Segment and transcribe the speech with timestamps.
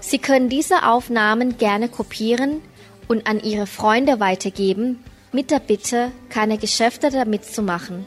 [0.00, 2.62] Sie können diese Aufnahmen gerne kopieren
[3.08, 8.06] und an Ihre Freunde weitergeben, mit der Bitte, keine Geschäfte damit zu machen.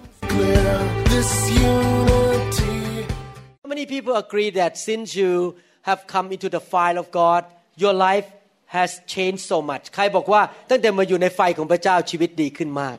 [3.64, 7.44] How many people agree that since you have come into the fire of God,
[7.78, 8.26] your life
[8.68, 12.98] has changed so much ใครบอกว่าตั้งแต่มาอยู่ในไฟของพระเจ้าชีวิตดีขึ้นมาก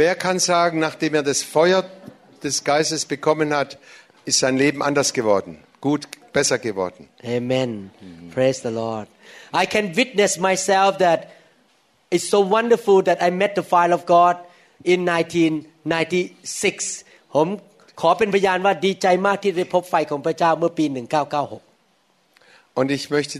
[0.00, 1.80] Wer kann sagen, nachdem er das Feuer
[2.42, 3.70] des Geistes bekommen hat,
[4.26, 6.02] ist sein Leben anders geworden, gut,
[6.32, 7.08] besser geworden?
[7.24, 7.90] Amen.
[8.36, 9.08] Praise the Lord.
[9.52, 11.20] I can witness myself that
[12.10, 14.36] it's so wonderful that I met the fire of God
[14.92, 17.04] in 1996.
[17.34, 17.48] ผม
[18.00, 21.60] ขอเป็นพยานว่าดีใจมากที่ได้พบไฟของพระเจ้าเมื่อปี 1996
[22.78, 23.36] Und ich möchte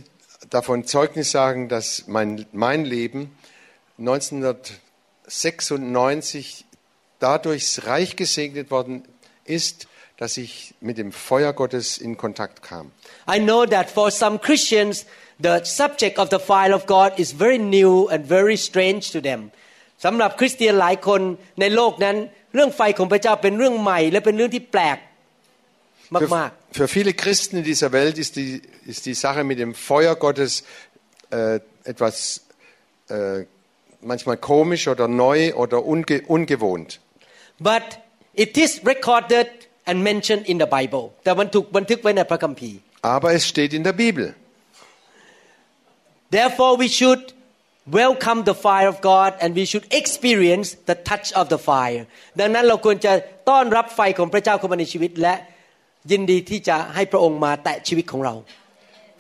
[0.51, 3.39] davon Zeugnis sagen, dass mein, mein Leben
[3.99, 6.65] 1996
[7.21, 9.05] dadurch reich gesegnet worden
[9.45, 9.87] ist,
[10.23, 12.93] dass ich mit dem Feuer Gottes in Kontakt kam.
[13.29, 15.07] I know that for some Christians,
[15.41, 19.41] the subject of the fire of God is very new and very strange to them.
[20.05, 21.21] สำหรับคริสเตียนหลายคน
[21.61, 22.17] ในโลกนั้น
[22.55, 24.99] เรื่องไฟของพระเจ้าเป็นเรื่องใหม่ และเป็นเรื่องที่แปลก
[26.23, 28.53] Für, มาก für viele Christen in dieser Welt ist die,
[28.93, 30.53] ist die Sache mit dem Feuer Gottes
[31.31, 31.61] äh,
[31.93, 32.15] etwas
[33.09, 33.45] äh,
[34.01, 36.91] manchmal komisch oder neu oder unge, ungewohnt.
[37.29, 37.87] ๆ but
[38.45, 39.49] it is recorded
[39.89, 42.79] and mentioned in the Bible แต่มันถูกบันทึกไว้ในพระคัมภีร์
[43.15, 44.27] Aber es steht in der Bibel.
[46.37, 47.23] Therefore, we should
[47.91, 52.03] welcome the fire of God and we should experience the touch of the fire.
[52.41, 53.13] ดังนั้นเราควรจะ
[53.51, 55.35] ต้อนรับไฟของพระเจ้าเข้ามาในชีวิต และ
[56.11, 58.35] ยินดีที่จะให้พระองค์มาแตะชีวิตของเรา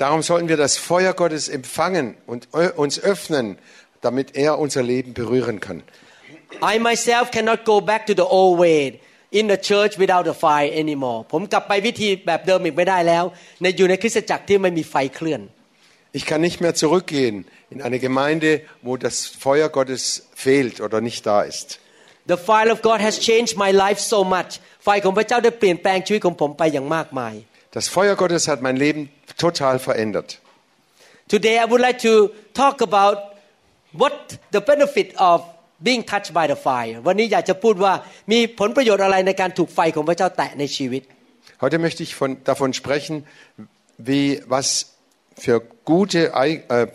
[0.04, 3.46] Darum sollten wir das Feuer Gottes empfangen und ö- uns öffnen,
[4.06, 5.78] damit er unser Leben berühren kann.
[6.72, 8.80] I myself cannot go back to the old way
[9.38, 11.20] in the church without the fire anymore.
[11.32, 13.24] ผมกลับไปวิธีแบบเดิมอีกไม่ได้แล้ว
[13.62, 15.42] ในอยู่ในคริสตจักรที่ไม่มีไฟเคลื่อน
[16.18, 17.36] Ich kann nicht mehr zurückgehen
[17.74, 18.50] in eine Gemeinde,
[18.86, 20.02] wo das Feuer Gottes
[20.44, 21.68] fehlt oder nicht da ist.
[22.32, 24.52] The fire of God has changed my life so much
[24.84, 27.34] ไฟของพระเจ้าได้เปลี่ยนแปลงชีวิตของผมไปอย่างมากมาย
[27.76, 29.02] Das Feuer Gottes hat mein Leben
[29.44, 30.28] total verändert.
[31.34, 32.14] Today I would like to
[32.60, 33.16] talk about
[34.00, 34.14] what
[34.54, 35.38] the benefit of
[35.86, 37.92] being touched by the fire วันนี้อยากจะพูดว่า
[38.32, 41.02] มีผลประโยชน์อะไรในการถูกไฟของพระเจ้าแตะในชีวิต
[41.64, 43.14] Heute möchte ich von, davon sprechen,
[44.08, 44.66] wie, was,
[45.44, 46.86] für gute, Ei- äh,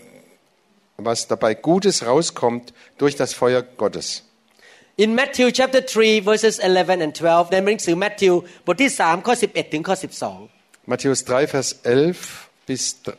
[0.98, 2.66] was dabei Gutes rauskommt
[2.98, 4.24] durch das Feuer Gottes.
[4.96, 8.34] In Matthew chapter 3 verses 11 and 12ในหนังสือ Matthew
[8.66, 9.96] บทที่3ข้อ11ถึงข้อ
[10.44, 13.18] 12 Matthäus 3, Vers 11 bis dr-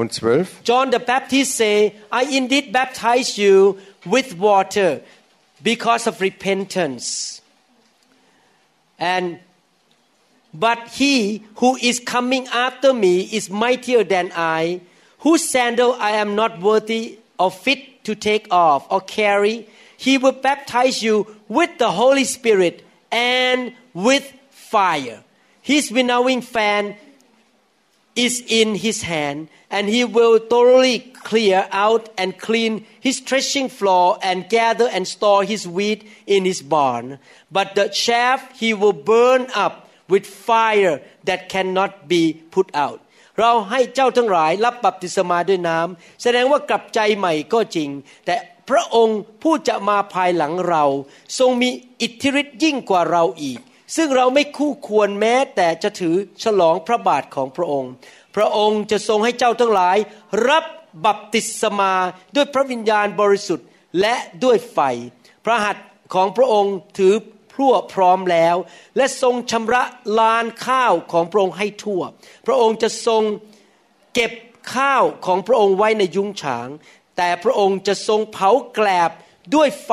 [0.00, 0.62] und 12.
[0.70, 1.76] John the Baptist say
[2.20, 3.54] I indeed baptize you
[4.05, 5.01] with water
[5.61, 7.41] because of repentance.
[8.99, 9.39] And
[10.53, 14.81] but he who is coming after me is mightier than I
[15.21, 19.67] whose sandal I am not worthy or fit to take off or carry.
[19.95, 25.23] He will baptize you with the Holy Spirit and with fire.
[25.61, 26.95] His winnowing fan
[28.15, 34.17] is in his hand, and he will thoroughly clear out and clean his threshing floor
[34.29, 37.19] and gather and store his wheat in his barn.
[37.51, 42.23] But the chaff he will burn up with fire that cannot be
[42.55, 42.99] put out.
[43.39, 47.89] เราให้เจ้าทั้งหลายรับบัพติศมาด้วยน้ำแสดงว่ากลับใจใหม่ก็จริง
[48.25, 48.35] แต่
[48.69, 50.83] พระองค์ผู้จะมาภายหลังเรา
[51.39, 51.69] ทรงมี
[52.01, 53.59] อิทธิฤทธิ์ยิ่งกว่าเราอีก
[53.95, 57.91] ซึ่งเราไม่คู่ควรแม้แต่จะถือฉลองพระบาทของพระองค์
[58.35, 59.97] พระองค์จะทรงให้เจ้าทั้งหลาย
[60.49, 60.65] รับ
[61.05, 61.93] บัพติศมา
[62.35, 63.67] ด้วยพระวิญญาณบริสุทธิ์
[63.99, 64.79] และด้วยไฟ
[65.45, 67.15] พระหัตถ์ของพระองค์ถือ
[67.51, 68.55] พลั่วพร้อมแล้ว
[68.97, 69.83] และทรงชำระ
[70.19, 72.01] ลานข้าวของพระองค์ให้ทั่ว
[72.47, 73.23] พระองค์จะทรง
[74.13, 74.31] เก็บ
[74.75, 76.67] ข้าวของพระองค์ไว้ในยุ้งฉาง
[77.17, 79.11] แต่พระองค์จะทรงเผาแกลบ
[79.55, 79.91] ด้วยไฟ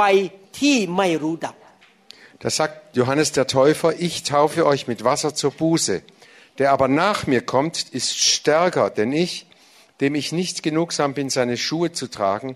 [0.61, 1.57] ที่ไม่รู้ดับ
[2.41, 6.03] Da sagt Johannes der Täufer, ich taufe euch mit Wasser zur Buße.
[6.59, 9.48] Der aber nach mir kommt, ist stärker, denn ich,
[10.02, 12.56] dem ich nicht genugsam bin, seine Schuhe zu tragen,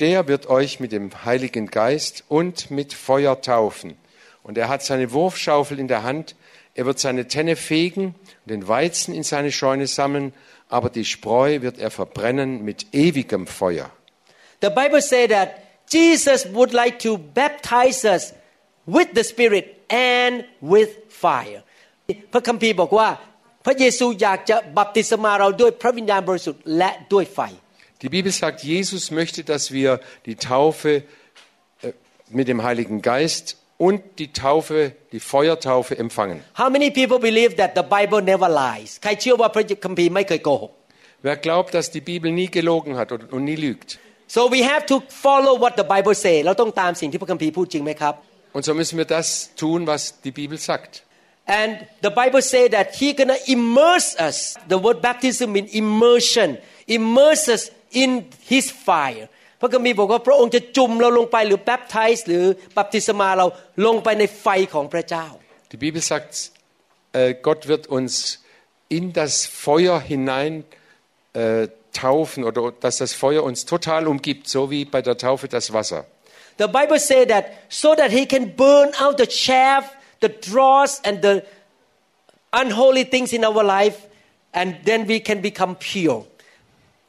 [0.00, 3.96] der wird euch mit dem Heiligen Geist und mit Feuer taufen.
[4.42, 6.36] Und er hat seine Wurfschaufel in der Hand,
[6.74, 8.14] er wird seine Tenne fegen
[8.44, 10.32] und den Weizen in seine Scheune sammeln,
[10.68, 13.90] aber die Spreu wird er verbrennen mit ewigem Feuer.
[14.60, 18.34] The Bible says that Jesus would like to baptize us
[18.86, 21.62] with the Spirit and with fire.
[22.32, 23.08] พระคัมภีร์บอกว่า
[23.64, 27.40] พระเยซูอยากจะบัพติศมาเราด้วยพระวิญญาณบริสุทธิ์และด้วยไฟ
[28.02, 30.90] Die Bibel sagt, Jesus möchte, dass wir die Taufe
[31.82, 31.92] äh,
[32.30, 36.38] mit dem Heiligen Geist und die Taufe, die Feuertaufe empfangen.
[36.56, 40.72] How many people believe that the Bible never lies ใครเชื่อว่าพระคัมภีร์ไม่เคยโกหก
[41.26, 43.88] Wer glaubt, dass die Bibel nie gelogen hat und, und nie lügt?
[44.36, 44.96] So we have to
[45.26, 48.14] follow what the Bible say เราต้องตามสิ่งที่พระคัมภีร์พูดจริงไหมครับ
[48.56, 49.28] Und so müssen wir das
[49.62, 50.92] tun, was die Bibel sagt.
[51.46, 54.56] And the Bible say that He gonna immerse us.
[54.68, 56.58] The word baptism means immersion.
[56.86, 57.70] Immerse us
[58.02, 58.10] in
[58.52, 59.28] His fire.
[59.60, 62.44] พระคัมภีร์บอกว่าพระองค์จะจุ่มเราลงไปหรือ baptize หรือ
[62.78, 63.46] บัพติศมาเรา
[63.86, 65.26] ลงไปในไฟของพระเจ้า
[65.72, 66.32] Die Bibel sagt,
[67.12, 68.12] äh, Gott wird uns
[68.88, 69.32] in das
[69.64, 70.64] Feuer hinein
[71.34, 75.72] äh, taufen oder dass das Feuer uns total umgibt, so wie bei der Taufe das
[75.72, 76.06] Wasser.
[76.58, 79.84] The Bible say that so that He can burn out the chaff,
[80.24, 81.34] the dross, and the
[82.52, 83.98] unholy things in our life,
[84.52, 86.20] and then we can become pure.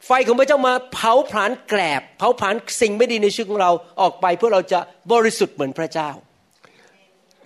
[0.08, 3.72] ไฟของพระเจ้ามาเผาผลาญแกลบเผาผลาญสิ่งไม่ดีในชีวิตของเรา
[4.02, 4.80] ออกไปเพื่อเราจะ
[5.14, 6.10] บริสุทธิ์เหมือนพระเจ้า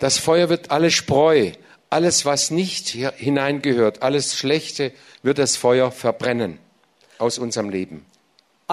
[0.06, 1.38] Das Feuer wird alle Spreu,
[1.98, 4.84] alles was nicht hier hineingehört, alles Schlechte
[5.26, 6.52] wird das Feuer verbrennen
[7.20, 7.98] aus unserem Leben.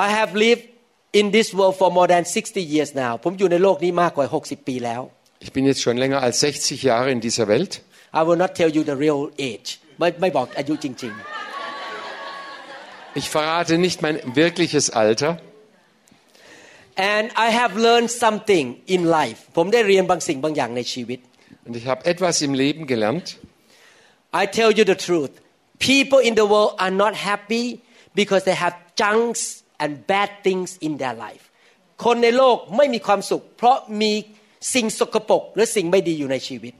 [0.07, 0.67] I have lived
[1.13, 5.03] in this world for more than 60 years now ผมอยู่ในโลกนี้มากกว่า 60 ปีแล้ว
[5.41, 7.83] Ich bin jetzt schon länger als 60 Jahre in dieser Welt.
[8.13, 9.69] I will not tell you the real age
[9.99, 11.15] ไม่ไม่บอกอายุจริง
[13.21, 15.31] Ich verrate nicht mein wirkliches Alter.
[15.37, 15.51] ๆ
[17.15, 21.21] and I have learned something in life ผมได้เรียนบางสิ่งบางอย่างในชีวิต
[21.67, 23.27] Und ich habe etwas im Leben gelernt.
[24.43, 25.33] I tell you the truth
[25.93, 27.67] people in the world are not happy
[28.21, 29.41] because they have junks
[29.83, 31.45] and bad things in their life
[32.05, 34.13] คนในโลกไม่มีความสุข เพราะมี
[34.75, 36.75] สิ่งสกปรกหรือสิ่งไม่ดีอยู่ในชีวิต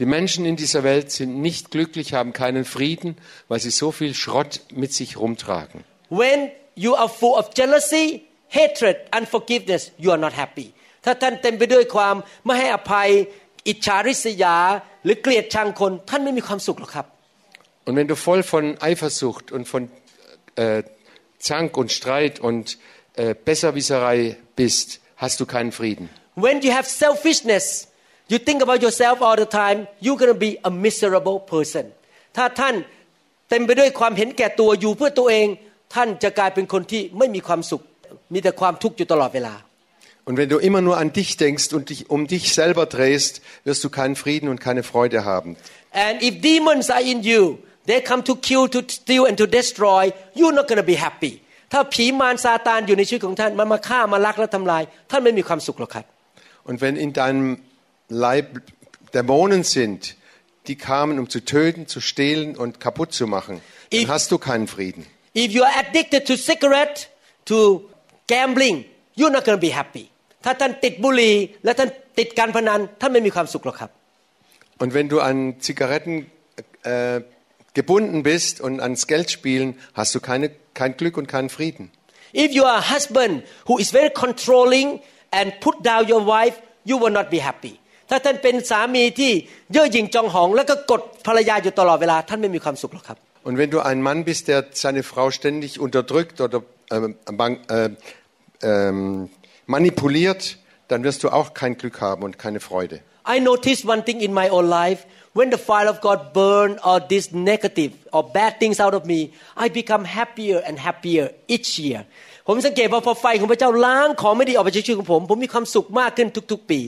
[0.00, 3.10] Die Menschen in dieser Welt sind nicht glücklich, haben keinen Frieden,
[3.48, 4.52] weil sie so viel Schrott
[4.82, 5.78] mit sich rumtragen.
[6.22, 6.38] when
[6.84, 8.06] you are full of jealousy
[8.58, 10.68] hatred unforgiveness you are not happy
[11.04, 12.14] ถ้าท่านเต็มไปด้วยความ
[12.44, 13.08] ไม่ให้อภัย
[13.68, 14.56] อิจฉาริษยา
[15.04, 17.06] หรือเกลียดชังคน ท่านไม่มีความสุขหรอกครับ
[17.86, 19.82] Und wenn du voll von Eifersucht und von
[20.56, 20.82] äh,
[21.46, 22.78] Zank und Streit und
[23.14, 24.18] äh, Besserwisserei
[24.60, 26.06] bist, hast du keinen Frieden.
[26.44, 27.66] when you have selfishness
[28.32, 31.84] you think about yourself all the time you're gonna be a miserable person
[32.36, 32.74] ถ้าท่าน
[33.50, 35.46] เต็มไปด้วยความเห็นแก่ตัวอยู่เพื่อตัวเอง
[35.94, 37.82] ท่านจะกลายเป็นคนที่ไม่มีความสุข
[38.32, 39.54] มีแต่ความทุกข์อยู่ตลอดเวลา
[40.26, 43.82] Und wenn du immer nur an dich denkst und dich um dich selber drehst, wirst
[43.84, 45.56] du keinen Frieden und keine Freude haben.
[46.06, 50.12] And if demons are in you, they come to kill, to steal, and to destroy,
[50.34, 51.34] you're not going to be happy.
[51.72, 56.04] ถ้าผีมารซาตานอยู่ในชีวิตของท่านมันมาฆ่ามาลักและทำลาย ท่านไม่มีความสุขหรอกครับ
[56.64, 57.58] Und wenn in deinem
[58.08, 58.62] Leib
[59.14, 60.16] Dämonen sind,
[60.66, 64.38] die kamen, um zu töten, zu stehlen und kaputt zu machen, dann Ich- hast du
[64.38, 65.06] keinen Frieden.
[65.36, 67.08] If you are addicted to cigarette,
[67.46, 67.88] to
[68.28, 68.84] gambling,
[69.16, 70.06] you're not going to be happy.
[70.44, 71.88] ถ้าท่านติดบุหรี่และท่าน
[72.18, 73.90] ติดการพนันท่านไม่มีความสุขหรอกครับ
[74.82, 75.36] Und wenn du an
[75.66, 76.14] Zigaretten
[76.84, 77.20] äh,
[77.74, 81.84] gebunden bist und ans Geldspielen, hast du keine, kein Glück und keinen Frieden.
[82.32, 83.34] If you are a husband
[83.68, 85.00] who is very controlling
[85.38, 86.56] and put down your wife,
[86.90, 87.74] you will not be happy.
[88.10, 89.32] ถ้าท่านเป็นสามีที่
[89.72, 96.58] เย่อหยิ่งจองหอง แล้วก็กดภรรยาอยู่ตลอดเวลา ท่านไม่มีความสุขหรอกครับ Und wenn du ein Mann bist, der seine Frau ständig unterdrückt oder
[96.94, 97.88] ähm, bang- äh,
[98.62, 99.30] ähm,
[99.66, 100.58] manipuliert,
[100.88, 102.96] dann wirst du auch kein Glück haben und keine Freude.
[103.34, 105.00] I noticed one thing in my own life
[105.38, 109.20] when the fire of God burn all these negative or bad things out of me
[109.64, 111.24] I become happier and happier
[111.54, 112.00] each year
[112.46, 116.80] ผมสังเกตว่าพอไฟของพระเจ้าล้างของไม่ดีออกไปจากชีวิตของผม ผมมีความสุขมากขึ้นทุกๆ ปี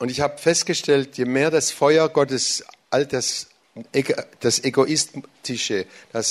[0.00, 2.44] Und ich habe festgestellt, je mehr das Feuer Gottes,
[2.94, 3.26] all das,
[4.00, 5.78] Ego- das Egoistische,
[6.12, 6.26] das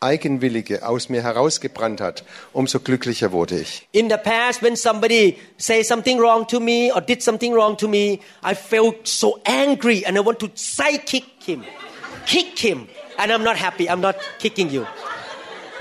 [0.00, 3.86] Eigenwillige aus mir herausgebrannt hat, umso glücklicher wurde ich.
[3.92, 7.86] In the past when somebody say something wrong to me or did something wrong to
[7.88, 8.04] me
[8.42, 11.60] I felt so angry and I want to sidekick him
[12.26, 12.78] kick him
[13.18, 14.84] and I'm not happy I'm not kicking you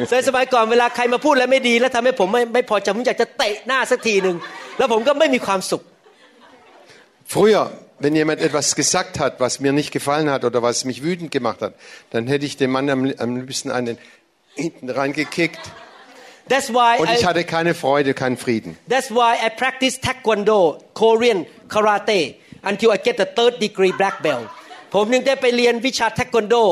[0.09, 4.35] สมัยสมัยก่อนเวลาใครมาพูดอะไรไม่ดี แล้วทำให้ผมไม่ไม่พอใจผมอยากจะเตะหน้าสักทีหนึ่ง
[4.77, 5.81] แล้วผมก็ไม่มีความสุข
[7.33, 7.65] Früher,
[8.03, 11.59] wenn jemand etwas gesagt hat, was mir nicht gefallen hat oder was mich wütend gemacht
[11.65, 11.73] hat,
[12.11, 13.97] dann hätte ich dem Mann am, am liebsten einen
[14.55, 15.63] hinten reingekickt
[16.49, 18.71] That's why und ich I, hatte keine Freude, keinen Frieden.
[18.93, 20.59] that's why I practice Taekwondo
[21.01, 21.39] Korean
[21.73, 22.21] Karate
[22.63, 24.47] until I get the third degree black belt
[24.93, 26.63] ผมยังได้ไปเรียนวิชา Taekwondo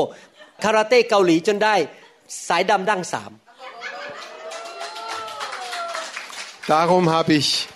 [0.64, 1.76] คาราเต้เกาหลีจนได้
[2.48, 3.32] สายดำดั้งสาม
[6.68, 7.68] Darum habe ich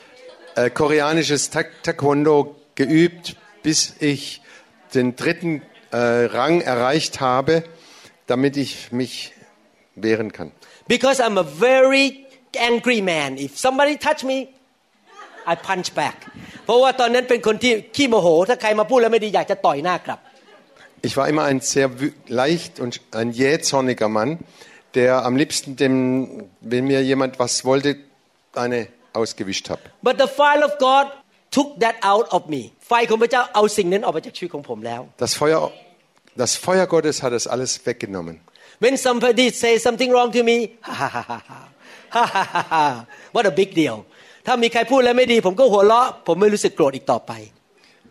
[0.55, 4.41] äh, koreanisches Ta Taekwondo geübt, bis ich
[4.95, 7.65] den dritten äh, Rang erreicht habe,
[8.29, 9.33] damit ich mich
[9.97, 10.53] wehren kann.
[10.95, 12.07] because I'm a very
[12.71, 14.37] angry man if somebody touch me
[15.53, 16.17] I punch back
[16.65, 20.21] เพราะว่าตอนนั้นเป็นคนที่ขี้โมโห ถ้าใครมาพูดแล้วไม่ดีอยากจะต่อยหน้ากลับ
[21.02, 21.90] ich war immer ein sehr
[22.28, 24.40] leicht und ein jähzorniger Mann,
[24.94, 27.98] der am liebsten dem, wenn mir jemand was wollte,
[28.54, 29.80] eine ausgewischt hat.
[30.02, 31.08] But the fire of God
[31.50, 32.72] took that out of me.
[35.18, 35.72] Das Feuer
[36.36, 38.40] das Feuer Gottes hat das alles weggenommen.
[38.80, 40.72] When somebody says something wrong to me,
[43.32, 44.06] what a big deal.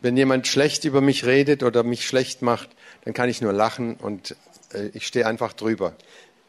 [0.03, 2.69] Wenn jemand schlecht über mich redet oder mich schlecht macht,
[3.04, 4.36] dann kann ich nur lachen und
[4.74, 5.94] äh, ich stehe einfach drüber.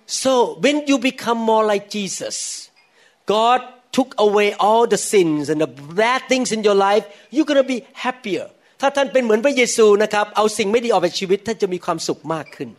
[0.06, 2.70] So when you become more like Jesus,
[3.26, 3.60] God
[3.92, 7.84] took away all the sins and the bad things in your life, you're gonna be
[7.94, 8.50] happier.
[8.80, 12.70] ถ้าท่านเป็นเหมือนพระเยซูนะครับ เอาสิ่งไม่ดีออกไปจากชีวิตท่านจะมีความสุขมากขึ้น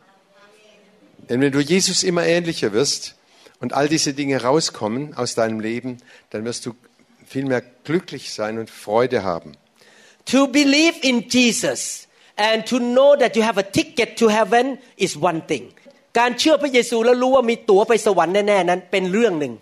[1.28, 3.16] Denn wenn du Jesus immer ähnlicher wirst
[3.62, 5.98] und all diese Dinge rauskommen aus deinem Leben,
[6.30, 6.70] dann wirst du
[7.26, 9.52] viel mehr glücklich sein und Freude haben.
[10.34, 12.08] To believe in Jesus
[12.48, 14.66] and to know that you have a ticket to heaven
[15.06, 15.66] is one thing.
[16.20, 19.54] การเชื่อพระเยซูแล้วรู้ว่ามีตั๋วไปสวรรค์แน่ๆนั้นเป็นเรื่องหนึ่ง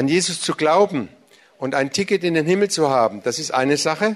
[0.00, 1.00] An Jesus zu glauben
[1.62, 4.08] und ein Ticket in den Himmel zu haben, das ist eine Sache.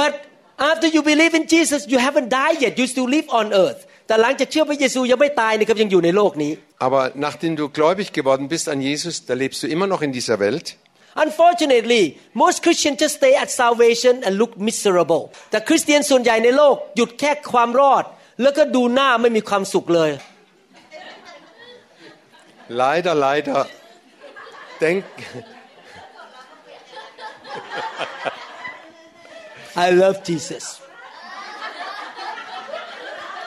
[0.00, 0.12] but
[0.70, 6.52] after you believe in Jesus you haven't died yet you still live on earth แต่หลังจากเชื่อพระเยซูยังไม่ตายนะครับยังอยู่ในโลกนี้
[6.86, 10.36] Aber nachdem du gläubig geworden bist an Jesus, da lebst du immer noch in dieser
[10.46, 10.66] Welt.
[11.15, 12.03] Unfortunately
[12.41, 18.03] most Christians just stay at salvation and look miserable แต่คริสเตียนส่วนใหญ่ในโลกหยุดแค่ความรอด
[18.41, 20.11] แล้วก็ดูหน้าไม่มีความสุขเลย
[22.69, 23.61] Leider, leider.
[24.79, 25.05] Denk,
[29.85, 30.65] I love Jesus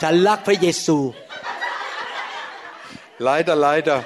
[0.02, 0.98] ฉันรักพระเยซู
[3.26, 3.98] leider, leider.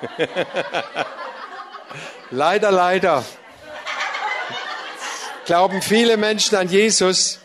[2.30, 3.24] leider, leider
[5.44, 7.40] glauben viele Menschen an Jesus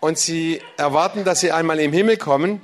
[0.00, 2.62] und sie erwarten, dass sie einmal im Himmel kommen.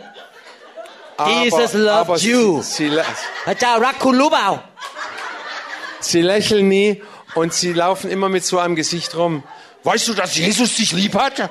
[1.16, 2.62] Aber, Jesus aber you.
[2.62, 3.02] Sie, sie,
[6.00, 7.02] sie lächeln nie
[7.34, 9.42] und sie laufen immer mit so einem Gesicht rum.
[9.84, 11.50] Weißt du, dass Jesus dich lieb hat?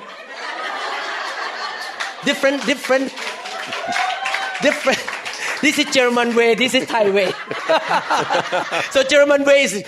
[2.24, 3.10] Different, different,
[4.62, 4.98] different.
[5.60, 7.32] This is German way, this is Thai way.
[8.90, 9.84] so German way is.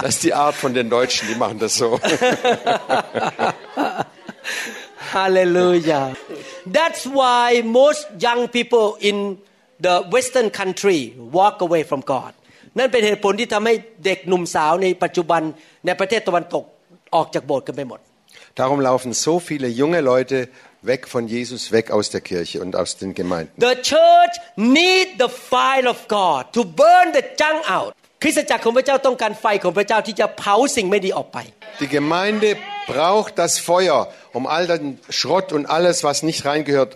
[0.00, 1.98] That's the Art von den Deutschen, die machen das so.
[5.12, 6.16] Hallelujah.
[6.66, 9.38] That's why most young people in
[9.78, 12.34] the Western country walk away from God.
[12.77, 13.73] นั่นเป็นเหตุผลที่ทำให้
[14.05, 15.41] เด็กหนุ่มสาวในปัจจุบัน
[15.85, 16.63] ในประเทศตะวันตก
[17.15, 17.99] ออกจากโบสถ์กันไปหมด
[18.61, 20.37] Darum laufen so viele junge Leute
[20.91, 23.53] weg von Jesus, weg aus der Kirche und aus den Gemeinden.
[23.69, 27.91] The church need the fire of God to burn the junk out.
[28.21, 31.37] คริสตจักรของพระเจ้าต้องการไฟของพระเจ้าที่จะเผาสิ่งไม่ดีออกไป
[31.81, 32.49] Die Gemeinde
[32.93, 33.99] braucht das Feuer,
[34.37, 34.85] um all den
[35.17, 36.91] Schrott und alles, was nicht reingehört,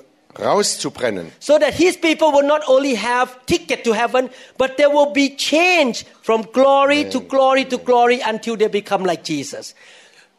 [0.45, 1.27] rauszubrennen.
[1.39, 4.23] so that his people will not only have ticket to heaven
[4.57, 5.95] but there will be change
[6.27, 9.65] from glory to glory to glory until they become like Jesus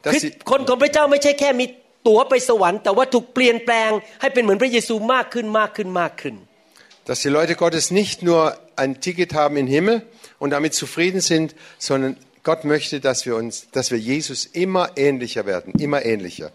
[0.05, 1.67] dass คริส sie, คนของพระเจ้าไม่ใช่แค่มี
[2.07, 6.35] ตั๋วไปสวรรค์ แต่ว่าถูกเปลี่ยนแปลงให้เป็นเหมือนพระเยซูมากขึ้นมากขึ้นมากขึ้น
[7.09, 8.41] dass die Leute Gottes nicht nur
[8.77, 10.03] ein Ticket haben in den Himmel
[10.39, 15.47] und damit zufrieden sind, sondern Gott möchte, dass wir uns, dass wir Jesus immer ähnlicher
[15.47, 16.51] werden, immer ähnlicher.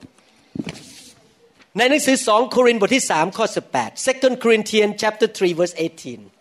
[1.77, 6.39] ในหนังสือ2โครินธ์บทที่3ข้อ18 2 Corinthians chapter 3 verse 18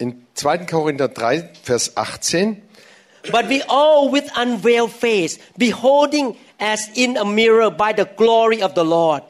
[0.00, 0.66] In 2.
[0.66, 2.62] Korinther 3, Vers 18,
[3.32, 8.76] But we all with unveiled face, beholding as in a mirror by the glory of
[8.76, 9.24] the Lord,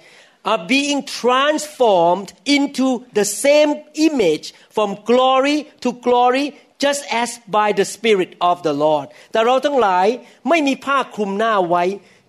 [0.45, 7.87] are being transformed into the same image from glory to glory, just as by the
[7.87, 9.09] Spirit of the Lord.
[9.33, 10.07] แต่เราทั้งหลาย
[10.49, 11.85] ไม่มีผ้าคลุมหน้าไว้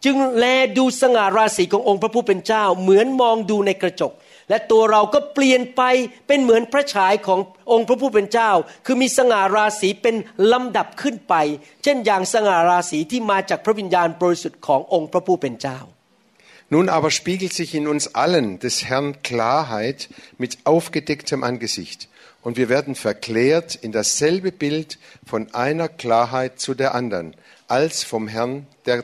[0.06, 0.46] จึงแล
[0.78, 4.14] ดูสง่าราศีขององค์พระผู้เป็นเจ้า เหมือนมองดูในกระจก
[4.50, 5.82] และตัวเราก็เปลี่ยนไป
[6.28, 7.40] เป็นเหมือนพระฉายของ
[7.72, 8.52] องค์พระผู้เป็นเจ้า
[8.86, 10.16] คือมีสง่าราศีเป็น
[10.54, 11.36] ลำดับขึ้นไป
[11.84, 15.80] เช่นอย่างสง่าราศีที่มาจากพระวิญญาณบริสุทธิ์ขององค์พระผู้เป็นเจ้า
[16.72, 20.08] Nun aber spiegelt sich in uns allen des Herrn Klarheit
[20.38, 22.10] mit aufgedecktem Angesicht.
[22.42, 27.36] Und wir werden verklärt in dasselbe Bild von einer Klarheit zu der anderen,
[27.68, 29.04] als vom Herrn der,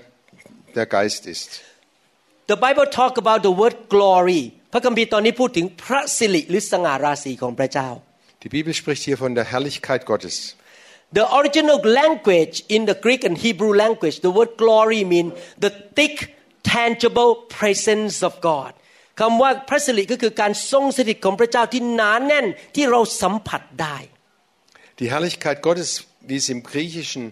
[0.77, 1.49] der Geist ist.
[2.47, 4.43] The Bible talk about the word glory
[4.73, 7.89] พระคัมภีร์ตอนนี้พูดถึงพระสิริหรือสง่าราศีของพระเจ้า
[8.43, 10.37] Die Bibel spricht hier von der Herrlichkeit Gottes.
[11.19, 15.27] The original language in the Greek and Hebrew language, the word glory mean
[15.65, 16.15] the thick,
[16.75, 18.71] tangible presence of God.
[19.19, 22.45] คำว่าพระสิริก็คือการทรงสถิตของพระเจ้าที่หนาแน่น
[22.75, 23.97] ที่เราสัมผัสได้
[24.99, 25.89] Die Herrlichkeit Gottes,
[26.29, 27.23] wie es im griechischen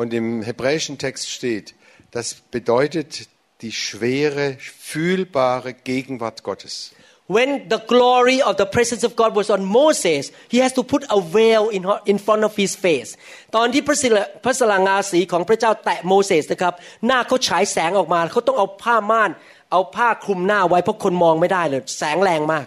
[0.00, 1.66] und im hebräischen Text steht,
[2.12, 3.28] das bedeutet
[3.62, 4.56] die schwere,
[4.92, 6.92] fühlbare Gegenwart Gottes.
[7.30, 11.04] When the glory of the presence of God was on Moses, he has to put
[11.10, 13.10] a veil in, her- in front of his face.
[13.56, 16.74] ตอนที่พระสิริพระสลางาสีของพระเจ้าแตะโมเสสนะครับ
[17.06, 19.30] หน้าเขาฉายแสงออกมา เขาต้องเอาผ้าม่าน
[19.72, 22.66] เอาผ้าคลุมหน้าไว้เพราะคนมองไม่ได้เลย แสงแรงมาก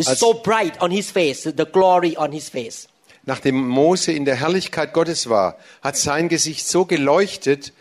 [0.00, 2.78] It's so bright on his face, the glory on his face.
[3.32, 5.48] Nachdem Mose in der Herrlichkeit Gottes war,
[5.86, 7.72] hat sein Gesicht so geleuchtet,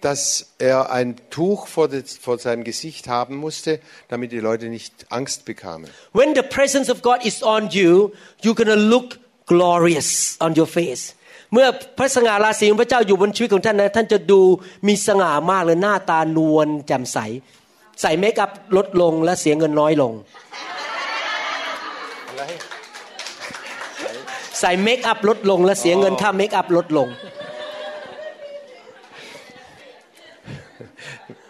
[0.00, 5.06] dass er ein Tuch vor, das, vor seinem Gesicht haben musste, damit die Leute nicht
[5.10, 5.90] Angst bekamen.
[6.12, 11.14] When the presence of God is on you, you're gonna look glorious on your face.
[11.54, 11.68] เมื่อ
[11.98, 14.40] พระสง่าราศีของพระเจ้าอยู่บนชีวิตของท่านนะท่านจะดู
[14.88, 17.18] มีสง่ามากเลยหน้าตานวลแจ่มใส
[18.00, 20.12] ใส่เมคอัพลดลงและเสียเงินน้อยลง
[24.60, 27.08] ใส่เมคอัพลดลงและเสียเงินค่าเมคอัพลดลง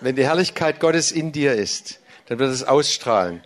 [0.05, 3.43] Wenn die Herrlichkeit Gottes in dir ist, dann wird es ausstrahlen.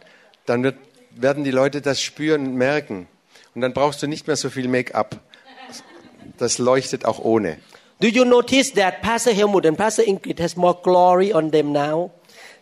[0.46, 0.76] Dann wird,
[1.10, 3.08] werden die Leute das spüren und merken.
[3.54, 5.20] Und dann brauchst du nicht mehr so viel Make-up.
[6.38, 7.58] Das leuchtet auch ohne.
[8.00, 12.10] Do you notice that Pastor Helmut and Pastor Ingrid has more glory on them now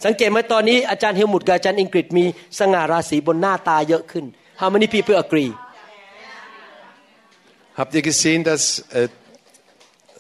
[0.05, 2.25] สังเกตไหมตอนนี้อาจารย์เฮลมุตกับอาจารย์อิงกฤษมี
[2.59, 4.25] สง่าราศีบนหน้าตาเยอะขึ้น
[4.61, 5.52] How many people agree
[7.79, 9.09] Habt ihr gesehen, dass äh,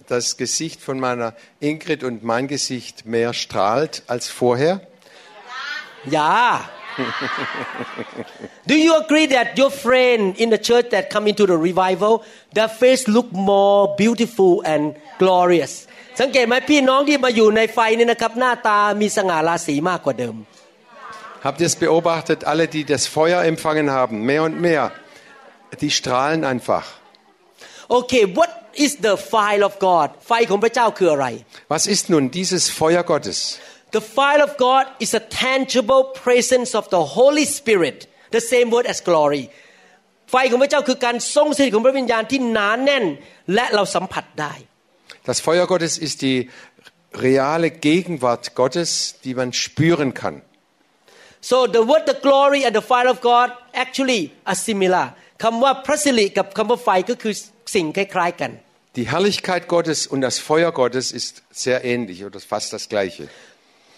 [0.08, 4.80] das Gesicht von meiner Ingrid und mein Gesicht mehr strahlt als vorher?
[6.10, 6.60] Yeah
[8.66, 12.22] Do you agree that your friend in the church that come into the revival
[12.54, 15.74] their face look more beautiful and glorious
[16.20, 20.36] สังเกตไหมพี่น้องที่มาอยู่ในไฟนี่นะครับ หน้าตามีสง่าราศีมากกว่าเดิม
[21.46, 22.44] Habt ihr es beobachtet?
[22.44, 24.92] Alle, die das Feuer empfangen haben, mehr und mehr,
[25.80, 26.86] die strahlen einfach.
[27.88, 28.50] Okay what
[28.84, 31.26] is the fire of God ไฟของพระเจ้าคืออะไร
[31.74, 33.38] Was ist nun dieses Feuer Gottes?
[33.98, 37.98] The fire of God is a tangible presence of the Holy Spirit
[38.36, 39.44] the same word as glory
[40.30, 43.04] ไฟของพระเจ้าคือการทรงสถิตของพระวิญญาณที่หนานแน่น
[43.54, 44.54] และเราสัมผัสได้
[45.30, 46.38] Das Feuer Gottes ist die
[47.26, 48.90] reale Gegenwart Gottes,
[49.24, 50.36] die man spüren kann.
[51.50, 53.48] so the word the glory and the fire of God
[53.84, 55.06] actually are similar
[55.42, 57.34] คำว่าพระสิริกับคำว่าไฟก็คือ
[57.74, 58.50] สิ่งคล้ายๆกัน
[58.96, 63.28] Die Herrlichkeit Gottes und das Feuer Gottes ist sehr ähnlich oder fast das gleiche.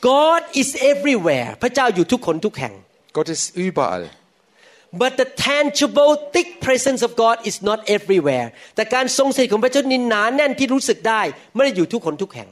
[0.00, 2.74] God is everywhere พระเจ้าอยู่ทุกคนทุกแห่ง
[3.16, 4.04] Gott ist überall.
[5.02, 11.22] but the tangible thick presence of God is not everywhere แต่การทรงสถิตของพระเจ้านี่หนาแน่นที่รู้สึกได้
[11.54, 12.48] ไม่ได้อยู่ทุกคนทุกแห่ง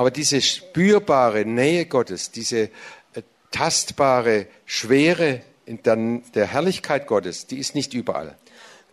[0.00, 5.96] Aber diese spürbare Nähe Gottes, diese äh, tastbare Schwere in der,
[6.36, 8.36] der Herrlichkeit Gottes, die ist nicht überall.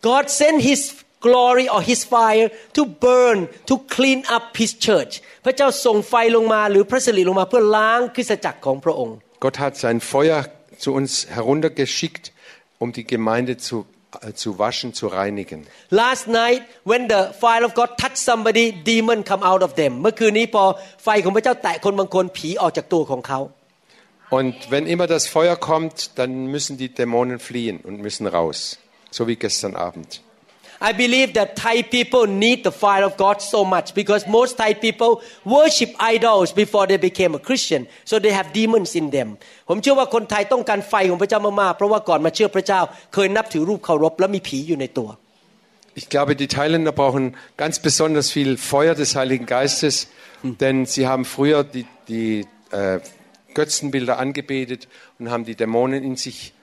[0.01, 0.81] God sent His
[1.25, 3.37] glory or His fire to burn
[3.69, 5.13] to clean up His church
[5.45, 10.39] พระเจ้าส่งไฟลงมาหรือพระสิริลงมาเพื่อล้างคริสตจักรของพระองค์ Gott hat sein Feuer
[10.83, 12.25] zu uns heruntergeschickt,
[12.83, 13.85] um die Gemeinde zu,
[14.21, 15.59] äh, zu waschen, zu reinigen.
[15.89, 20.63] Last night when the fire of God touched somebody demon come out of them เมื่อคืนนี้พอ
[21.03, 23.41] ไฟของพระเจ้าแตะคนบางคนผีออกจากตัวของเขา
[24.37, 28.79] Und wenn immer das Feuer kommt, dann müssen die Dämonen fliehen und müssen raus.
[29.11, 30.09] So wie gestern Abend.
[30.89, 34.71] I believe that Thai people need the fire of God so much because most Thai
[34.85, 35.11] people
[35.57, 39.29] worship idols before they became a Christian so they have demons in them
[39.69, 42.81] ผมเชื่อว่าคนไทยต้องการไฟของพระเจ้ามากๆ เพราะว่าก่อนมาเชื่อพระเจ้า
[43.13, 45.09] เคยนับถือรูปเคารพและมีผีอยู่ในตัว
[46.01, 50.09] Ich glaube, die Thailänder brauchen ganz besonders viel Feuer des Heiligen Geistes,
[50.43, 52.99] denn sie haben früher die, die äh,
[53.53, 54.89] Götzenbilder angebetet
[55.19, 56.53] und haben die Dämonen in sich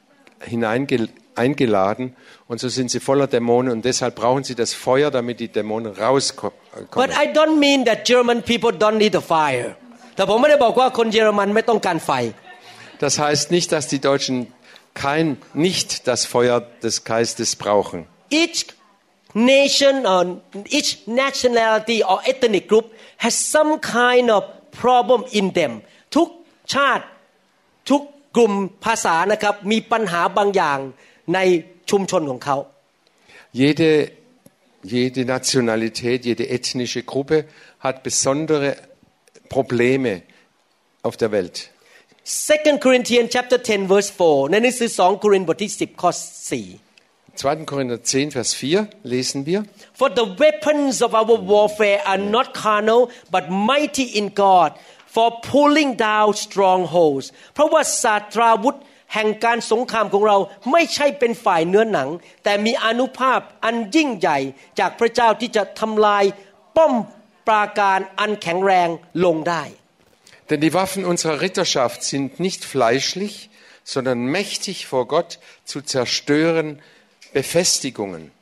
[0.44, 1.14] hineingeladen.
[1.36, 2.14] Eingeladen
[2.46, 5.92] und so sind sie voller Dämonen und deshalb brauchen sie das Feuer, damit die Dämonen
[5.92, 6.58] rauskommen.
[6.94, 9.70] But I don't mean that German people don't need the fire
[10.14, 12.10] แต่ผมไม่ได้บอกว่าคนเยอรมันไม่ต้องการไฟ
[13.04, 14.36] Das heißt nicht, dass die Deutschen
[15.04, 15.26] kein,
[15.66, 17.98] nicht das Feuer des Geistes brauchen.
[18.42, 18.58] each
[19.34, 20.22] nation or
[20.78, 22.86] each nationality or ethnic group
[23.24, 24.42] has some kind of
[24.82, 25.72] problem in them
[26.16, 26.28] ทุก
[26.74, 27.04] ชาติ
[27.90, 28.02] ทุก
[28.36, 28.52] กลุ่ม
[28.84, 30.78] ภาษานะครับมีปัญหาบางอย่าง
[31.34, 31.38] ใน
[31.90, 32.58] ชุมชนของเขา
[33.62, 33.90] Jede,
[34.94, 37.36] jede Nationalität, jede ethnische Gruppe
[37.84, 38.68] hat besondere
[39.54, 40.12] Probleme
[41.02, 41.56] auf der Welt.
[42.24, 46.92] 2 Corinthians chapter 10 verse 4ในหนังสือ2โครินธ์บทที่10ข้อ4
[47.36, 47.66] 2.
[47.66, 49.64] Korinther 10, Vers 4 lesen wir.
[49.94, 54.72] For the weapons of our warfare are not carnal, but mighty in God
[55.06, 57.26] for pulling down strongholds.
[57.54, 58.76] เพราะว่าศาสตราวุธ
[59.14, 60.36] แห่งการสงครามของเรา
[60.72, 62.08] ไม่ใช่เป็นฝ่ายเนื้อหนัง
[62.44, 64.38] แต่มีอนุภาพอันยิ่งใหญ่
[64.78, 66.24] จากพระเจ้าที่จะทำลาย
[66.76, 66.92] ป้อม
[67.48, 68.88] ปราการอันแข็งแรง
[69.24, 69.64] ลงได้
[70.50, 73.48] Denn die Waffen unserer Ritterschaft sind nicht fleischlich,
[73.84, 76.82] sondern mächtig vor Gott zu zerstören
[77.32, 78.32] Befestigungen.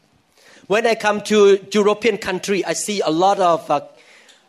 [0.66, 3.80] When I come to European country, I see a lot of uh,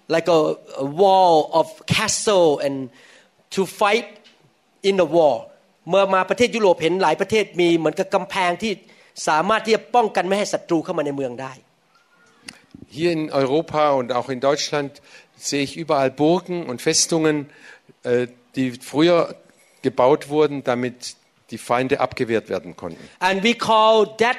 [0.08, 2.90] like a, a wall of castle and
[3.52, 4.08] to fight
[4.82, 5.48] in the war.
[5.90, 8.72] เมื่อมาประเทศยุโรปเห็นหลายประเทศมีเหมือนกับกำแพงที่
[9.28, 11.54] สามารถที่จะป้องกันไม่ให้ศัตรูเข้ามาในเมืองได้
[12.98, 14.92] Hier in Europa und auch in Deutschland
[15.50, 17.36] sehe ich überall Burgen und Festungen,
[18.04, 19.20] äh, die früher
[19.82, 21.16] gebaut wurden, damit
[21.52, 23.04] die Feinde abgewehrt werden konnten.
[23.30, 24.38] and we call that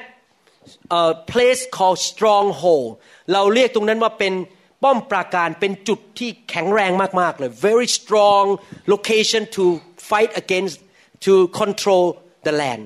[0.90, 2.88] uh, place called stronghold
[3.33, 4.35] เราเรียกตรงนั้นว่าเป็น
[4.83, 8.44] ป้อมปราการเป็นจุดที่แข็งแรงมากๆเลย very strong
[8.94, 9.64] location to
[10.11, 10.77] fight against
[11.27, 12.05] to control
[12.46, 12.85] the land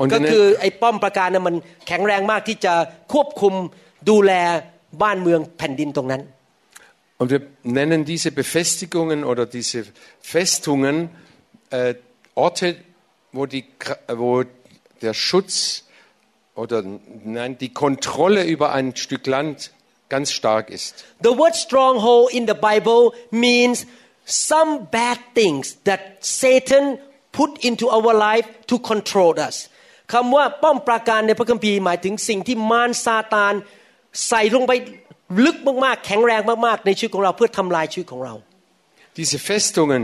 [0.00, 2.74] Und ก็ in คือ den, ไอ้ป้อมปราการนั้นมันแข็งแรงมากที่จะ
[3.12, 3.54] ควบคุม
[4.10, 4.32] ดูแล
[5.02, 6.22] บ้านเมืองแผ่นดินตรงนั้น
[7.20, 9.80] und wir nennen diese Befestigungen oder diese
[10.20, 11.10] Festungen
[11.70, 11.94] äh,
[12.34, 12.76] Orte,
[13.32, 14.42] wo, die, Kra- wo
[15.00, 15.84] der Schutz
[16.56, 16.82] oder
[17.24, 19.70] nein, die Kontrolle über ein Stück Land
[20.08, 21.04] ganz stark ist.
[21.22, 23.86] The word stronghold in the Bible means
[24.26, 26.98] some bad things that Satan
[27.38, 29.56] put into our life to control us
[30.12, 33.54] คำว่าป้อมปราการในพระคัมภีร์หมายถึงสิ่งที่มารซาตาน
[34.28, 34.72] ใส่ลงไป
[35.44, 38.34] ลึกมากๆ แข็งแรงมากๆ ในชีวิตของเราเพื่อทำลายชีวิตของเรา
[39.20, 40.02] Diese Festungen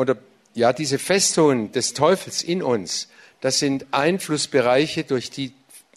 [0.00, 0.14] oder
[0.62, 3.08] ja, diese Festungen des Teufels in uns,
[3.44, 5.48] das sind Einflussbereiche, durch die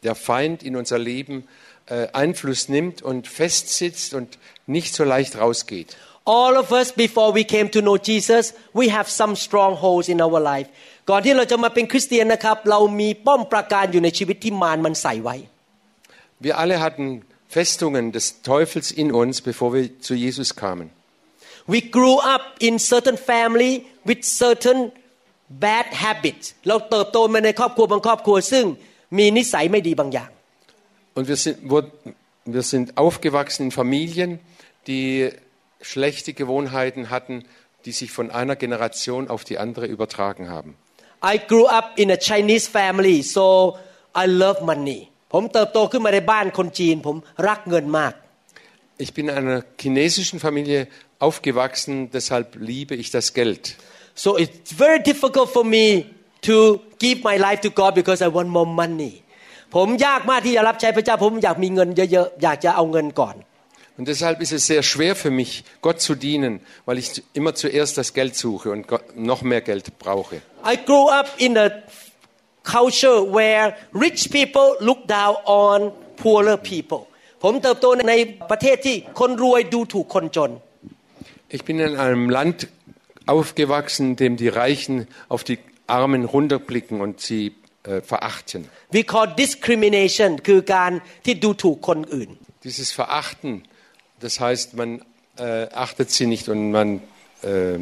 [0.03, 1.47] der Feind in unser Leben
[1.87, 5.97] äh, Einfluss nimmt und festsitzt und nicht so leicht rausgeht.
[6.37, 8.43] All of us before we came to know Jesus
[8.79, 10.67] we have some strongholds in our life
[11.09, 15.35] ก่อนที่เราจะมาเป็นคริสเตียนนะครับ เรามีป้อมปราการอยู่ในชีวิตที่มารมันใส่ไว้
[16.45, 17.07] Wir alle hatten
[17.55, 20.87] Festungen des Teufels in uns, bevor wir zu Jesus kamen.
[21.73, 23.73] We grew up in certain family
[24.09, 24.79] with certain
[25.65, 28.65] bad habits เราเติบโตมาในครอบครัวบางครอบครัว ซึ่ง
[29.17, 30.29] มีนิสัยไม่ดีบางอย่าง
[31.17, 31.91] Und wir sind, wurden,
[32.45, 34.39] wir sind aufgewachsen in Familien,
[34.87, 35.29] die
[35.81, 37.45] schlechte Gewohnheiten hatten,
[37.85, 40.75] die sich von einer Generation auf die andere übertragen haben.
[41.23, 43.77] I grew up in a Chinese family so
[44.15, 45.01] I love money
[45.33, 47.15] ผมเติบโตขึ้นมาในบ้านคนจีน ผม
[47.47, 48.13] รักเงินมาก
[49.03, 50.79] Ich bin in einer chinesischen Familie
[51.27, 53.63] aufgewachsen, deshalb liebe ich das Geld.
[54.23, 55.85] so it's very difficult for me
[56.47, 56.55] to
[57.03, 59.13] give my life to God because I want more money
[59.75, 63.35] ผมยากมากที่จะรับใช้พระเจ้าผมอยากมีเงินเยอะๆอยากจะเอาเงินก่อน
[63.97, 67.97] Und deshalb ist es sehr schwer für mich, Gott zu dienen, weil ich immer zuerst
[67.99, 70.37] das Geld suche und Gott- noch mehr Geld brauche.
[70.65, 71.69] I grew up in a
[72.63, 77.01] culture where rich people look down on poorer people
[77.43, 78.13] ผมเติบโตใน
[78.51, 80.51] ประเทศที่คนรวยดูถูกคนจน
[81.55, 82.57] Ich bin in einem Land
[83.27, 87.43] aufgewachsen, in dem die Reichen auf die Armen runterblicken und sie
[87.83, 88.61] äh, verachten.
[88.97, 90.91] we call discrimination คือการ
[91.25, 92.29] ที่ดูถูกคนอื่น
[92.67, 93.51] Dieses Verachten,
[94.19, 95.01] das heißt, man
[95.37, 97.01] äh, achtet sie nicht und man
[97.41, 97.79] äh,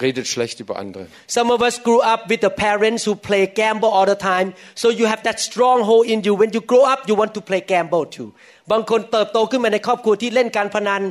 [0.00, 1.06] redet schlecht über andere.
[1.26, 4.90] some of us grew up with the parents who play gamble all the time so
[4.90, 8.04] you have that stronghold in you when you grow up you want to play gamble
[8.16, 8.28] too
[8.72, 11.02] บางคนเติบโตขึ้นมาในครอบครัวที่เล่นการพนัน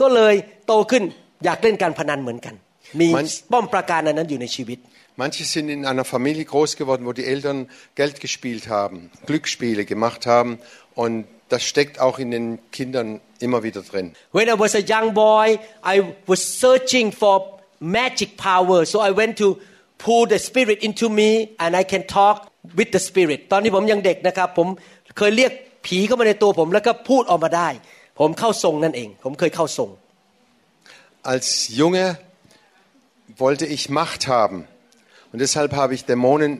[0.00, 0.34] ก็เลย
[0.66, 1.02] โตขึ้น
[1.44, 2.54] อยากเล่นการพนันเหมือนกัน
[3.00, 4.78] มี มัน ป้อมประการอันนั้นอยู่ในชีวิต
[5.24, 10.26] Manche sind in einer Familie groß geworden, wo die Eltern Geld gespielt haben, Glücksspiele gemacht
[10.26, 10.60] haben
[10.94, 14.06] und das steckt auch in den Kindern immer wieder drin.
[14.32, 18.84] When I was a young boy, I was searching for magic power.
[18.84, 19.58] So I went to
[19.98, 22.36] pull the spirit into me and I can talk
[22.76, 23.40] with the spirit.
[23.52, 24.68] ตอนนี้ผมยังเด็กนะครับ ผม
[25.18, 25.52] เคยเรียก
[25.86, 27.68] ผีเข้ามาในตัวผมแล้วก็พูดออกมาได้
[28.18, 29.90] ผมเข้าทรงนั่นเอง ผมเคยเข้าทรง
[31.32, 32.06] Als Junge
[33.44, 34.58] wollte ich Macht haben
[35.32, 36.52] und deshalb habe ich Dämonen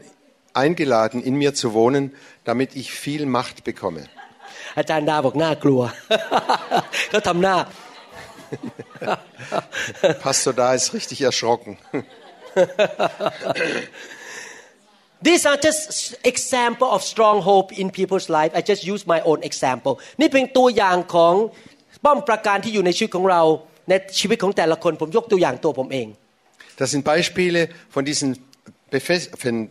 [0.53, 2.05] eingeladen, in mir zu wohnen,
[2.45, 4.03] damit ich viel Macht bekomme.
[4.79, 5.81] อาจารย์ดาบอกน่ากลัว
[7.11, 7.57] เขาทำหน้า
[10.25, 11.73] Pastor da ist richtig erschrocken.
[15.27, 15.81] These are just
[16.33, 18.53] example of strong hope in people's life.
[18.59, 19.95] I just use my own example.
[20.21, 21.35] นี่เป็นตัวอย่างของ
[22.05, 23.43] ป้อมประการที่อยู่ในชีวิตของเรา
[23.89, 26.09] ในชีวิตของแต่ละคนผมยกตัวอย่างตัวผมเอง
[26.81, 27.61] Das sind Beispiele
[27.95, 28.52] von diesen, Befest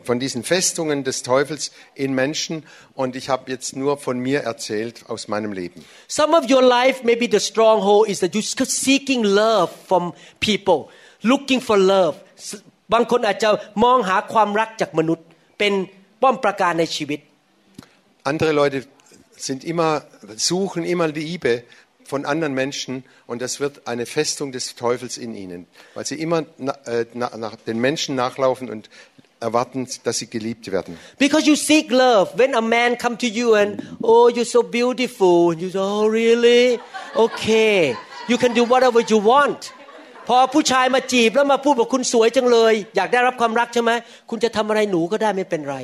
[0.04, 2.63] von diesen Festungen des Teufels in Menschen
[2.94, 5.84] und ich habe jetzt nur von mir erzählt aus meinem Leben.
[6.08, 10.90] Some of your life maybe the stronghold is that you're seeking love from people,
[11.24, 12.16] looking for love.
[12.94, 13.50] บางคนอาจจะ
[13.84, 15.26] มองหาความรักจากมนุษย์
[15.60, 15.74] เป็น
[16.22, 17.20] ป้อมประการในชีวิต
[18.32, 18.78] Andere Leute
[19.48, 19.92] sind immer
[20.50, 21.54] suchen immer Liebe
[22.12, 26.46] von anderen Menschen und das wird eine Festung des Teufels in ihnen, weil sie immer
[26.58, 28.90] na, äh, nach, nach den Menschen nachlaufen und
[29.40, 30.98] erwarten, dass sie geliebt werden.
[31.20, 32.32] Because you seek love.
[32.38, 36.80] When a man come to you and oh you're so beautiful, you say oh really,
[37.16, 37.96] okay,
[38.28, 39.74] you can do whatever you want.
[40.32, 43.92] พอผู้ชายมาจีบแล้วมาพูดบอกคุณสวยจังเลย อยากได้รับความรักใช่ไหม
[44.30, 45.78] คุณจะทำอะไรหนูก็ได้ไม่เป็นไร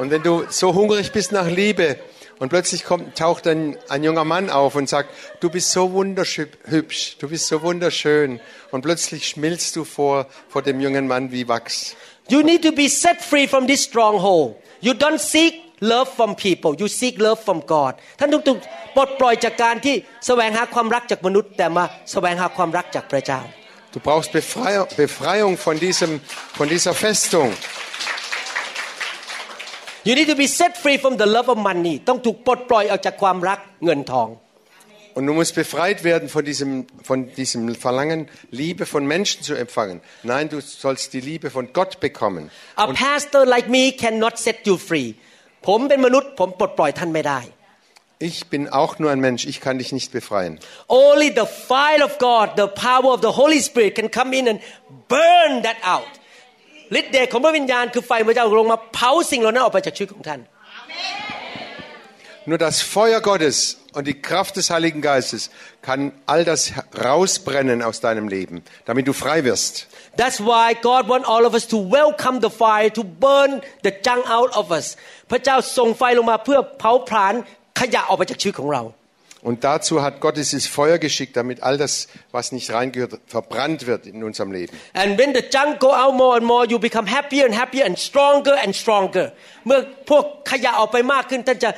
[0.00, 1.86] Und wenn du so hungrig bist nach Liebe
[2.38, 7.16] und plötzlich kommt, taucht ein, ein junger Mann auf und sagt, du bist so wunderhübsch,
[7.18, 8.40] du bist so wunderschön
[8.70, 11.96] und plötzlich schmilzt du vor, vor dem jungen Mann wie Wachs.
[12.28, 14.56] You need to be set free from this stronghold.
[14.80, 16.74] You don't seek love from people.
[16.78, 17.94] You seek love from God.
[18.18, 18.58] ท่านต้องถูก
[18.96, 19.94] ปลดปล่อยจากการที่
[20.26, 23.40] แสวงหาความรักจากมนุษย์ แต่มาแสวงหาความรักจากพระเจ้า
[23.90, 26.20] Du brauchst Befreiung, Befreiung von, diesem,
[26.58, 27.48] von dieser Festung.
[30.08, 34.28] You need to be set free from the love of money ต้องถูกปลดปล่อยออกจากความรักเงินทอง
[35.18, 40.00] Und du musst befreit werden von diesem, von diesem Verlangen, Liebe von Menschen zu empfangen.
[40.22, 42.52] Nein, du sollst die Liebe von Gott bekommen.
[42.76, 45.08] A pastor like me cannot set you free
[45.66, 47.40] ผมเป็นมนุษย์ผมปลดปล่อยท่านไม่ได้
[48.30, 50.52] Ich bin auch nur ein Mensch, ich kann dich nicht befreien.
[51.06, 54.58] Only the fire of God the power of the Holy Spirit can come in and
[55.14, 56.12] burn that out
[56.98, 60.40] ฤทธิ์เดชของพระวิญญาณคือไฟพระเจ้าลงมาเผาสิ่งเหล่านั้นออกไปจากชีวิตของท่าน
[62.50, 63.56] Nur das Feuer Gottes
[63.92, 65.50] und die Kraft des Heiligen Geistes
[65.82, 66.72] kann all das
[67.08, 69.86] rausbrennen aus deinem Leben, damit du frei wirst.
[70.16, 74.22] That's why God want all of us to welcome the fire to burn the junk
[74.38, 74.86] out of us
[75.30, 77.34] พระเจ้าส่งไฟลงมาเพื่อเผาผลาญ
[77.80, 78.82] ขยะออกไปจากชีวิตของเรา
[79.42, 84.06] Und dazu hat Gott dieses Feuer geschickt, damit all das, was nicht reingehört, verbrannt wird
[84.06, 84.76] in unserem Leben.
[84.94, 87.96] And when the junk go out more and more you become happier and happier and
[87.96, 89.32] stronger and stronger
[89.66, 91.70] เมื่อพวกขยะออกไปมากขึ้นท่านจะ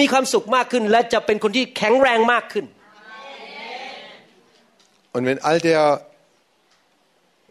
[0.00, 2.66] มีความสุขมากขึ้น และจะเป็นคนที่แข็งแรงมากขึ้น
[5.14, 6.06] Und wenn all der,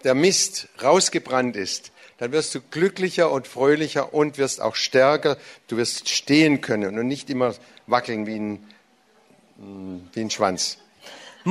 [0.03, 5.37] der Mist rausgebrannt ist, dann wirst du glücklicher und fröhlicher und wirst auch stärker.
[5.67, 7.55] Du wirst stehen können und nicht immer
[7.87, 8.69] wackeln wie ein,
[10.13, 10.61] wie ein Schwanz.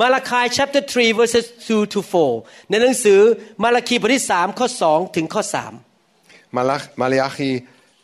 [0.01, 2.01] มาลาคาย chapter 3 verses 2 to
[2.35, 3.21] 4 ในหนังสือ
[3.63, 7.53] มาลาคีบทที่3ข้อ2ถึงข้อ3 Malach, Malachi,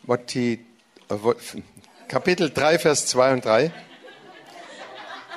[0.09, 0.47] Motti,
[1.09, 1.39] äh, wo-
[2.13, 3.71] Kapitel 3, Vers 2 und 3.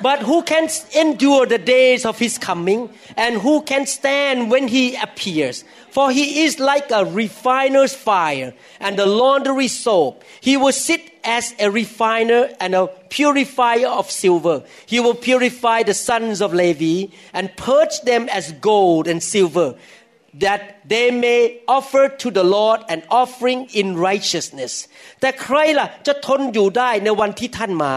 [0.03, 0.65] But who can
[1.05, 2.81] endure the days of his coming
[3.17, 9.00] and who can stand when he appears For he is like a refiner's fire and
[9.00, 10.24] a laundry soap.
[10.42, 14.64] He will sit as a refiner and a purifier of silver.
[14.86, 19.76] He will purify the sons of Levi and purge them as gold and silver
[20.44, 20.62] that
[20.92, 24.74] they may offer to the Lord an offering in righteousness
[25.22, 27.94] แต่ใครล่ะจะทนอยู่ได้ในวันที่ท่านมา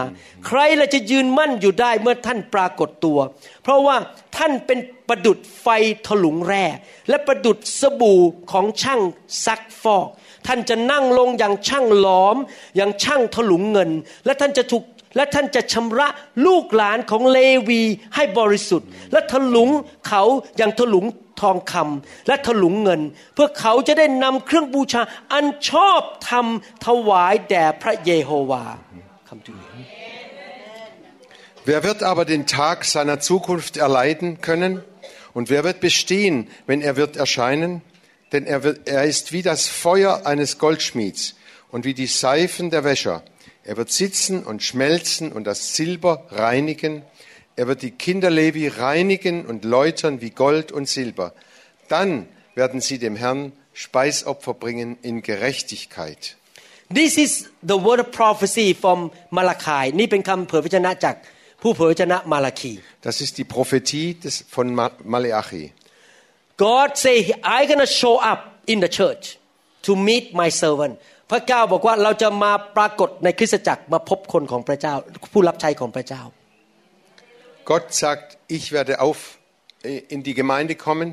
[0.47, 3.19] ใครล่ะจะยืนมั่นอยู่ได้เมื่อท่านปรากฏตัว
[3.63, 3.95] เพราะว่า
[4.37, 5.67] ท่านเป็นประดุดไฟ
[6.07, 6.65] ถลุงแร่
[7.09, 9.01] และประดุดสบู่ของช่าง
[9.45, 10.07] ซักฟอก
[10.47, 12.37] ท่านจะนั่งลงอย่างช่างหลอม
[12.75, 13.91] อย่างช่างถลุงเงิน
[14.25, 14.83] และท่านจะถูก
[15.16, 16.08] และท่านจะชำระ
[16.46, 17.82] ลูกหลานของเลวี
[18.14, 19.70] ให้บริสุทธิ์ และถลุง
[20.08, 20.22] เขา
[20.58, 21.06] อย่างถลุง
[21.40, 23.00] ทองคำและถลุงเงิน
[23.34, 26.46] เพื่อเขาจะได้นำเครื่องบูชาอันชอบธรรม
[26.86, 28.64] ถวายแด่พระเยโฮวา
[29.28, 29.58] คำทูล
[31.68, 34.82] Wer wird aber den Tag seiner Zukunft erleiden können?
[35.34, 37.82] Und wer wird bestehen, wenn er wird erscheinen?
[38.32, 41.34] Denn er, wird, er ist wie das Feuer eines Goldschmieds
[41.70, 43.22] und wie die Seifen der Wäscher.
[43.64, 47.02] Er wird sitzen und schmelzen und das Silber reinigen.
[47.56, 51.32] Er wird die Kinder Levi reinigen und läutern wie Gold und Silber.
[51.88, 56.36] Dann werden sie dem Herrn Speisopfer bringen in Gerechtigkeit.
[56.92, 61.14] This is the word of prophecy from Malachi นี่เป็นคำเผยพระชนะจาก
[61.62, 62.72] ผู้เผยพระชนะมาลาคี
[63.06, 65.64] Das ist die Prophetie des, von Ma- Maleachi.
[66.66, 67.16] God say
[67.58, 68.40] I gonna show up
[68.72, 69.24] in the church
[69.86, 70.94] to meet my servant
[71.32, 74.94] พระเจ้าบอกว่าเราจะมาปรากฏในคริสตจักรมาพบคนของพระเจ้า
[75.32, 76.22] ผู้รับใช้ของพระเจ้า
[77.70, 79.18] Gott sagt, ich werde auf
[79.82, 81.08] äh, in die Gemeinde kommen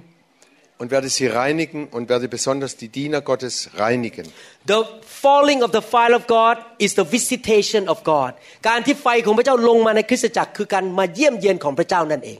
[0.77, 4.25] und werde sie reinigen und werde besonders die Diener Gottes reinigen.
[4.73, 4.81] The
[5.23, 8.31] falling of the fire of God is the visitation of God
[8.67, 12.39] การที่ไฟของพระเจ้าลงมาในคริสตจักรคือการมาเยี่ยมเยียนของพระเจ้านั่นเอง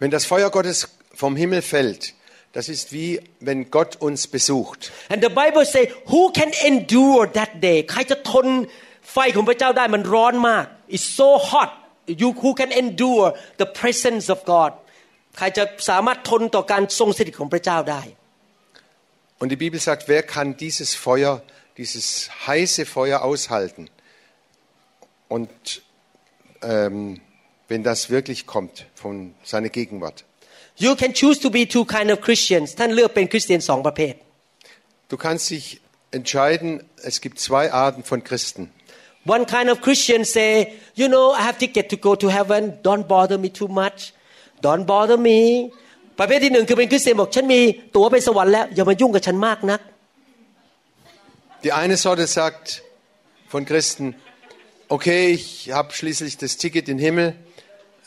[0.00, 0.78] Wenn das Feuer Gottes
[1.22, 2.02] vom Himmel fällt,
[2.52, 4.92] das ist wie wenn Gott uns besucht.
[5.08, 8.46] And the Bible say who can endure that day ใครจะทน
[9.12, 11.70] ไฟของพระเจ้าได้มันร้อนมาก it's so hot
[12.22, 13.26] you who can endure
[13.60, 14.72] the presence of God
[15.36, 18.02] ใครจะสามารถทนต่อการทรงสถิตของพระเจ้าได้
[19.40, 21.42] Und die Bibel sagt, wer kann dieses Feuer,
[21.76, 23.90] dieses heiße Feuer aushalten?
[25.28, 25.82] Und
[26.62, 27.20] ähm,
[27.68, 30.24] wenn das wirklich kommt von seiner Gegenwart.
[30.84, 34.14] You can choose to be two kind of Christians ท่านเลือกเป็นคริสเตียนสองประเภท
[35.12, 35.66] Du kannst dich
[36.18, 36.68] entscheiden,
[37.10, 38.62] es gibt zwei Arten von Christen.
[39.34, 40.50] One kind of Christian say
[41.00, 44.00] you know I have ticket to go to heaven don't bother me too much
[44.66, 45.40] don't bother me
[46.18, 47.60] ประเภทที่หนึ่งคือเป็นคริสเตียนบอกฉันมี
[47.96, 49.80] ตั๋วไปสวรรค์แล้วอย่ามายุ่งกับฉันมากนัก
[51.64, 52.82] Die eine Sorte sagt
[53.48, 54.14] von Christen,
[54.96, 57.28] okay, ich habe schließlich das Ticket in den Himmel,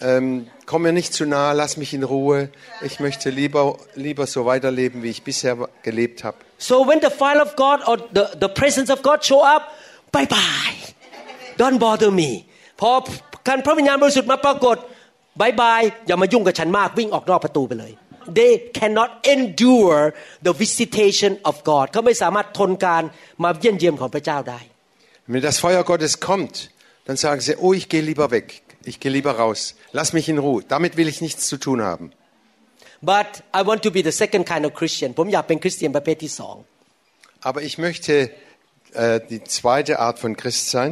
[0.01, 2.49] ähm, komm mir nicht zu nah, lass mich in Ruhe,
[2.81, 6.37] ich möchte lieber, lieber so weiterleben, wie ich bisher gelebt habe.
[6.59, 9.63] So when the fire of God or the, the presence of God show up
[10.11, 10.75] bye bye
[11.61, 12.31] don't bother me
[12.81, 12.91] พอ
[13.47, 14.77] การพระวิญญาณบริสุทธิ์มาปรากฏ
[15.41, 17.91] บายบายอย่ามายุ่งกับฉันมากวิ่งออกนอกประตูไปเลย
[18.39, 20.03] they cannot endure
[20.47, 23.03] the visitation of God เขาไม่สามารถทนการ
[23.43, 24.59] มาเยี่ยมเยียมของพระเจ้าได้
[25.31, 26.55] Wenn das Feuer Gottes kommt,
[27.05, 28.47] dann sagen sie, oh, ich gehe lieber weg,
[28.91, 32.07] ich gehe lieber raus, lass mich in Ruhe, damit will ich nichts zu tun haben.
[33.13, 36.55] but I want to be the second kind of Christian ผมอยากเป็นคริสเตียนประเภทที่สอง
[37.49, 38.13] Aber ich möchte
[39.03, 40.91] äh, die zweite Art von Christ sein.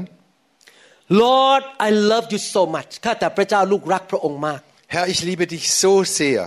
[1.10, 4.62] Lord I love you so much ข้าแต่พระเจ้าลูกรักพระองค์มาก
[4.95, 6.39] Herr, ich liebe dich so sehr.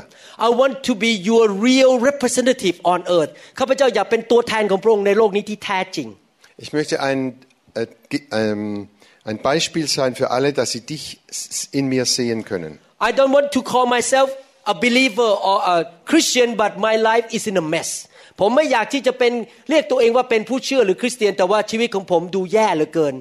[0.47, 6.09] I want to be your real representative on earth ข้าพเจ้าอยากเป็นตัวแทนของพระองค์ในโลกนี้ที่แท้จริง
[6.65, 7.19] Ich möchte ein,
[7.81, 8.63] äh, ge- ähm,
[9.25, 12.79] ein Beispiel sein für alle, dass sie dich s- in mir sehen können.
[13.01, 14.29] I don't want to call myself
[14.65, 15.77] a believer or a
[16.11, 17.91] Christian but my life is in a mess
[18.41, 19.33] ผมไม่อยากที่จะเป็น
[19.71, 23.15] เรียกตัวเองว่าเป็นผู้เชื่อหรือคริสเตียน แต่ว่าชีวิตของผมดูแย่เหลือเกิน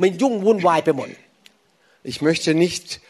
[0.00, 1.08] มันยุ่งวุ่นวายไปหมด
[2.12, 3.00] Ich möchte nicht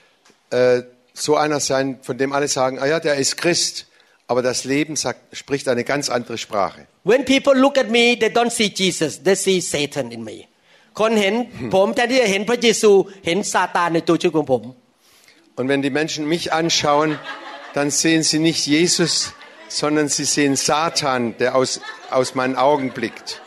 [0.51, 0.83] äh,
[1.14, 3.87] so einer sein, von dem alle sagen, ah ja, der ist Christ,
[4.27, 6.81] aber das Leben sagt, spricht eine ganz andere Sprache.
[7.05, 10.37] When people look at me they don't see Jesus they see Satan in me
[11.01, 11.35] คนเห็น
[11.75, 12.90] ผมแทนที่จะเห็นพระเยซู
[13.27, 14.62] เห็นซาตานในตัวชีวิตของผม
[15.59, 17.18] Und wenn die Menschen mich anschauen,
[17.75, 19.12] dann sehen sie nicht Jesus,
[19.68, 23.42] sondern sie sehen Satan, der aus, aus meinen Augen blickt.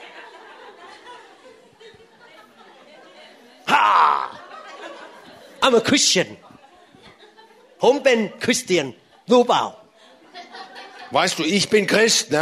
[5.65, 6.29] I'm a Christian
[7.83, 8.85] ผมเป็นคริสเตียน
[9.31, 9.63] รู้เปล่า
[11.17, 12.33] Weißt du, ich bin Christ,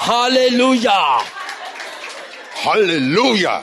[0.00, 0.06] na?
[0.06, 1.00] Halleluja
[2.64, 3.56] Halleluja!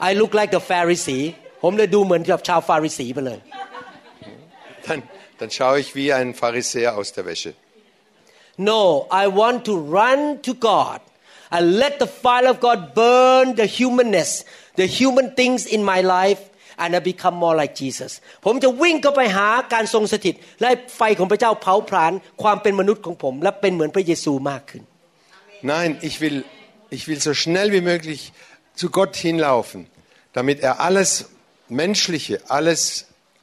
[0.00, 1.24] I look like the Pharisee
[1.62, 3.40] ผมเลยดูเหมือนกับชาวฟาริสีไปเลย
[4.86, 5.02] Dann,
[5.38, 7.52] dann schaue ich wie ein Pharisäer aus der Wäsche.
[8.70, 8.80] No
[9.22, 11.00] I want to run to God
[11.54, 14.30] and let the fire of God burn the humanness
[14.80, 16.42] the human things in my life
[16.82, 18.12] and I become more like Jesus
[18.44, 24.82] ผมจะวิ่งเข้าไปหาการทรงสถิต และให้ไฟของพระเจ้าเผาผลาญความเป็นมนุษย์ของผม และเป็นเหมือนพระเยซูมากขึ้น
[25.74, 26.38] Nein, ich will,
[26.96, 28.32] ich will so schnell wie möglich
[28.80, 29.80] zu Gott hinlaufen,
[30.32, 31.10] damit er alles
[31.68, 32.80] Menschliche, alles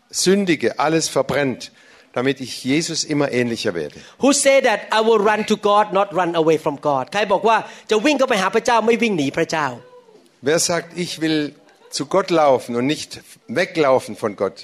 [0.09, 1.71] Sündige, alles verbrennt,
[2.13, 3.99] damit ich Jesus immer ähnlicher werde.
[4.19, 7.57] Who say that I will run to God not run away from God ใครบอกว่า
[7.91, 9.67] จะวิ่งเข้าไปหาพระเจ้าไม่วิ่งหนีพระเจ้า
[10.47, 11.39] Wer sagt, ich will
[11.91, 14.57] zu Gott laufen und nicht weglaufen von Gott?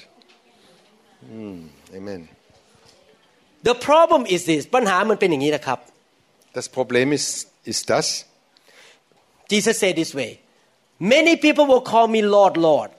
[1.30, 2.30] Hm, Amen.
[3.64, 5.80] The problem is this ปัญหามันเป็นอย่างนี้นะครับ
[6.58, 7.30] Das Problem ist,
[7.72, 8.06] ist das,
[9.54, 10.32] Jesus said this way
[11.16, 12.92] many people will call me Lord Lord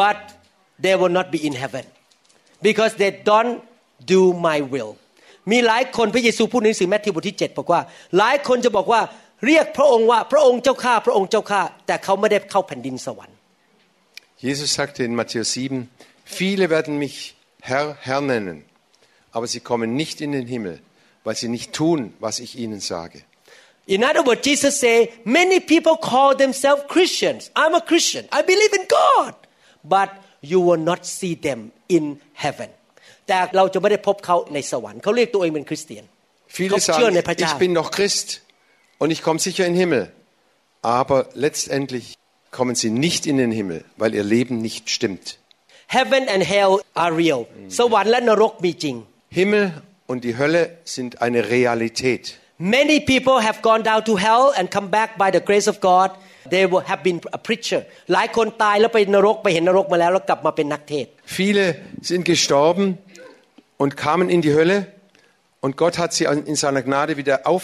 [0.00, 0.18] but
[0.84, 1.84] they will not be in heaven
[2.68, 3.56] because they don't
[4.12, 4.92] do my will
[5.52, 7.80] มีหลายคนพระเยซูพูดในหนังสือแมทธิวบทที่ 7 บอกว่า
[8.18, 9.00] หลายคนจะบอกว่า
[9.46, 13.36] เรียกพระองค์ว่าพระองค์เจ้าข้าพระองค์เจ้าข้าแต่เขาไม่ได้เข้าแผ่นดินสวรรค์
[14.38, 15.88] Jesus sagte in Matthäus 7,
[16.24, 18.64] viele werden mich Herr, Herr nennen,
[19.32, 20.80] aber sie kommen nicht in den Himmel,
[21.24, 23.22] weil sie nicht tun, was ich ihnen sage.
[23.86, 27.50] In other words, Jesus say, many people call themselves Christians.
[27.54, 28.26] I'm a Christian.
[28.32, 29.34] I believe in God.
[29.82, 32.70] But you will not see them in heaven.
[33.28, 36.04] แต่เราจะไม่ได้พบเขาในสวรรค์เขาเรียกตัวเองเป็นคริสเตียน
[36.56, 38.28] Viele Kommt schon, sagen, Herr ich bin noch Christ
[38.98, 40.12] und ich komme sicher in den Himmel,
[40.82, 42.06] aber letztendlich
[42.56, 45.26] kommen sie nicht in den Himmel, weil ihr Leben nicht stimmt.
[45.96, 46.72] Heaven and hell
[47.04, 47.40] are real
[47.78, 48.96] สวรรค์และนรกมีจริง
[49.40, 49.64] Himmel
[50.10, 50.62] und die Hölle
[50.96, 52.22] sind eine Realität.
[52.76, 56.08] Many people have gone down to hell and come back by the grace of God
[56.54, 57.80] they will have been a preacher
[58.12, 61.64] หลายคนตายแล้วไปนรกไปเห็นนรกมาแล้วแล้วกลับมาเป็นนักเทศน์ Viele
[62.10, 62.84] sind gestorben
[63.82, 64.76] und kamen in die Hölle
[65.64, 67.62] und Gott hat sie in seiner Gnade wieder auf,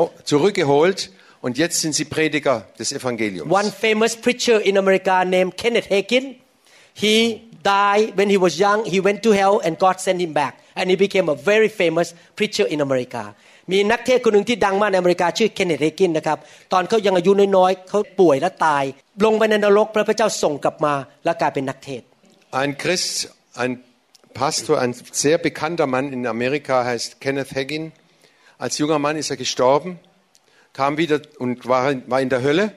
[0.00, 0.98] au- zurückgeholt
[1.40, 3.50] und jetzt sind sie Prediger des Evangeliums.
[3.50, 6.36] One famous preacher in America named Kenneth Hagin
[6.94, 7.16] he
[7.62, 10.90] died when he was young he went to hell and God sent him back and
[10.90, 13.24] he became a very famous preacher in America
[13.72, 16.38] มีนักเทศน์คนหนึ่งที่ดังมากในอเมริกาชื่อ Kenneth Hagin นะครับ
[16.72, 18.84] ตอนเขายังอายุน้อยๆเขาป่วยและตาย
[19.24, 20.94] ลงไปในนรกพระพระเจ้าส่งกลับมา
[21.24, 22.06] และกลายเป็นนักเทศน์
[22.60, 23.14] Ein Christ,
[23.62, 23.72] ein
[24.34, 24.92] Pastor, ein
[25.24, 27.92] sehr bekannter Mann in Amerika heißt Kenneth Hagin.
[28.58, 29.98] Als junger Mann ist er gestorben,
[30.76, 32.72] kam wieder und war, war in der Hölle,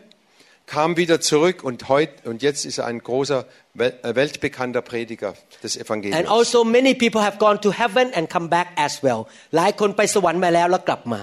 [0.67, 5.33] kam wieder zurück und, heut, und jetzt ist er ein großer, wel- äh, weltbekannter Prediger
[5.63, 6.29] des And Evangeliums.
[6.29, 9.21] also many people have gone to heaven and come back as well
[9.55, 11.21] หลายคนไปสวรรค์มาแล้วแล้วกลับมา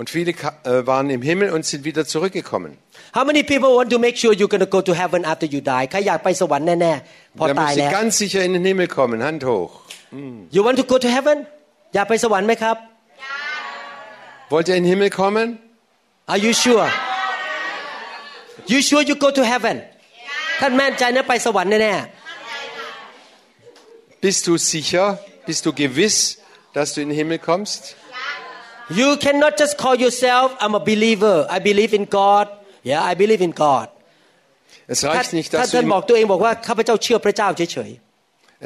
[0.00, 2.70] Und viele ka- äh, waren im Himmel und sind wieder zurückgekommen.
[3.16, 5.60] How many people want to make sure you're going to go to heaven after you
[5.72, 9.18] die ใครอยากไปสวรรค์แน่ๆพอ Da ตาย muss แล้ว sie ganz sicher in den Himmel kommen.
[9.28, 9.72] Hand hoch.
[10.54, 11.36] You want to go to heaven
[11.94, 12.76] อยากไปสวรรค์ไหมครับ
[14.50, 15.46] Wollt ihr in den Himmel kommen?
[16.32, 16.88] Are you sure
[18.72, 19.76] You sure you go to heaven
[20.60, 21.94] ท่านแม่นใจนะไปสวรรค์แน่
[24.24, 25.04] Bist du sicher?
[25.48, 26.16] Bist du gewiss,
[26.76, 27.82] dass du in den Himmel kommst?
[28.40, 32.46] ๆ You cannot just call yourself I'm a believer I believe in God
[32.90, 33.88] Yeah I believe in God
[34.92, 37.90] Es ถ้า reicht nicht, ถ้า dass du ท่าน im บอกตัวเองบอกว่าข้าพเจ้าเชื่อพระเจ้าเฉย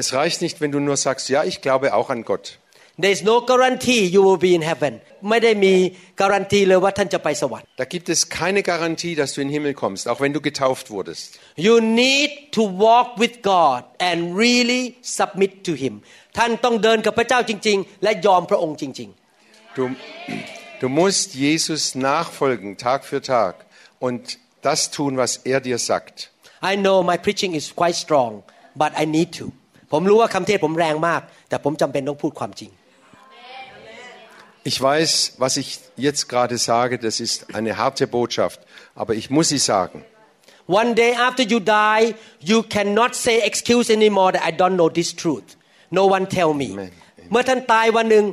[0.01, 2.47] Es reicht nicht, wenn du nur sagst, ja, ich glaube auch an Gott.
[2.93, 4.93] ๆ There is no guarantee you will be in heaven
[5.29, 5.75] ไม่ได้มี
[6.21, 10.87] การันตีเลยว่าท่านจะไปสวรรค์ Da gibt es keine Garantie, dass du in den Himmel kommst, auch wenn du getauft
[10.95, 11.27] wurdest.
[11.69, 14.83] You need to walk with God and really
[15.19, 15.95] submit to Him
[16.39, 19.11] ท่านต้องเดินกับพระเจ้าจริง ๆ และยอมพระองค์จริง
[19.79, 19.85] Du,
[20.83, 23.55] du musst Jesus nachfolgen, Tag für Tag,
[24.07, 24.23] und
[24.69, 26.17] das tun, was er dir sagt.
[26.45, 28.33] ๆ I know my preaching is quite strong
[28.83, 29.47] but I need to
[29.93, 32.71] ผมรู้ว่าคำเทศน์ผมแรงมาก แต่ผมจำเป็นต้องพูดความจริง
[34.65, 38.61] Ich weiß, was ich jetzt gerade sage, das ist eine harte Botschaft,
[38.95, 40.05] aber ich muss sie sagen.
[40.67, 45.15] One day after you die you cannot say excuse anymore that I don't know this
[45.23, 45.57] truth
[45.91, 46.93] no one tell me Amen.
[47.31, 48.25] เมื่อท่านตายวันหนึ่ง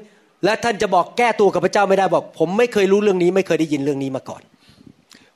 [0.45, 4.41] และท่านจะบอกแก้ตัวกับพระเจ้าไม่ได้บอก ผมไม่เคยรู้เรื่องนี้ไม่เคยได้ยินเรื่องนี้มาก่อน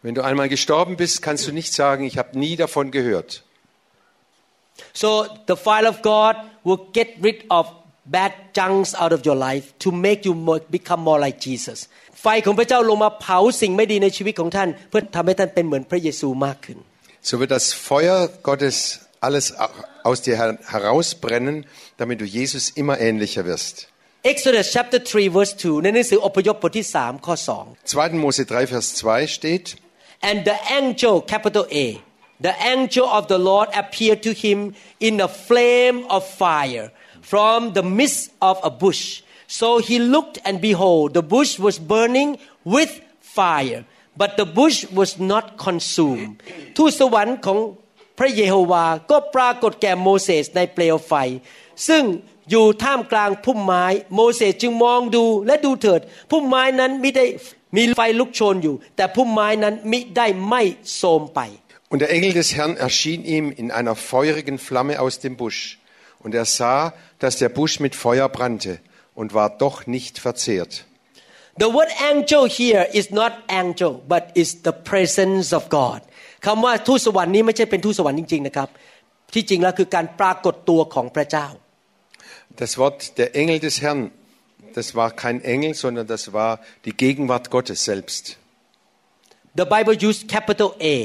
[0.05, 3.43] Wenn du einmal gestorben bist, kannst du nicht sagen, ich habe nie davon gehört.
[4.93, 5.09] So
[5.49, 7.65] the fire of God will get rid of
[8.15, 11.77] bad junks out of your life to make you more, become more like Jesus
[12.21, 16.77] ไฟของพระเจ้าลงมาเผาสิ่งไม่ดีในชีวิตของท่าน เพื่อทำให้ท่านเป็นเหมือนพระเยซูมากขึ้น
[17.29, 18.77] So wird das Feuer Gottes
[19.27, 19.45] alles
[20.09, 21.55] aus dir her- herausbrennen,
[22.01, 23.75] damit du Jesus immer ähnlicher wirst.
[24.33, 28.23] Exodus chapter 3 verse 2ในหนังสืออพยพบทที่3ข้อ2 2.
[28.23, 29.65] Mose 3, Vers 2 steht,
[30.29, 31.85] And the angel, capital A,
[32.47, 34.57] the angel of the Lord appeared to him
[35.07, 36.85] in a flame of fire
[37.23, 39.21] from the midst of a bush.
[39.47, 45.11] So he looked, and behold, the bush was burning with fire, but the bush was
[45.31, 46.31] not consumed.
[46.77, 47.57] ทูตสวรรค์ของ
[48.17, 51.13] พระเยโฮวา ก็ปรากฏแก่โมเสสในเปลวไฟ
[51.87, 52.03] ซึ่ง
[52.51, 56.01] อยู่ท่ามกลางพุ่มไม้ โมเสสจึงมองดูและดูเถิด
[56.31, 57.25] พุ่มไม้นั้นมิได้
[57.75, 60.61] มีไฟลุกโชนอยู่ แต่พุ่มไม้นั้นมิได้ไหม้
[60.97, 61.41] โทรมไป
[61.91, 65.79] Und der Engel des Herrn erschien ihm in einer feurigen Flamme aus dem Busch.
[66.19, 66.93] Und er sah,
[67.23, 68.79] dass der Busch mit Feuer brannte
[69.19, 70.85] und war doch nicht verzehrt.
[71.63, 75.99] The word angel here is not angel but is the presence of God
[76.45, 78.69] คำว่าทูตสวรรค์นี้ไม่ใช่เป็นทูตสวรรค์จริงๆนะครับ
[79.33, 81.47] ที่จริงแล้วคือการปรากฏตัวของพระเจ้า
[82.61, 84.01] Das Wort der Engel des Herrn,
[84.77, 86.51] das war kein Engel, sondern das war
[86.85, 88.23] die Gegenwart Gottes selbst.
[89.59, 90.95] The Bible use capital A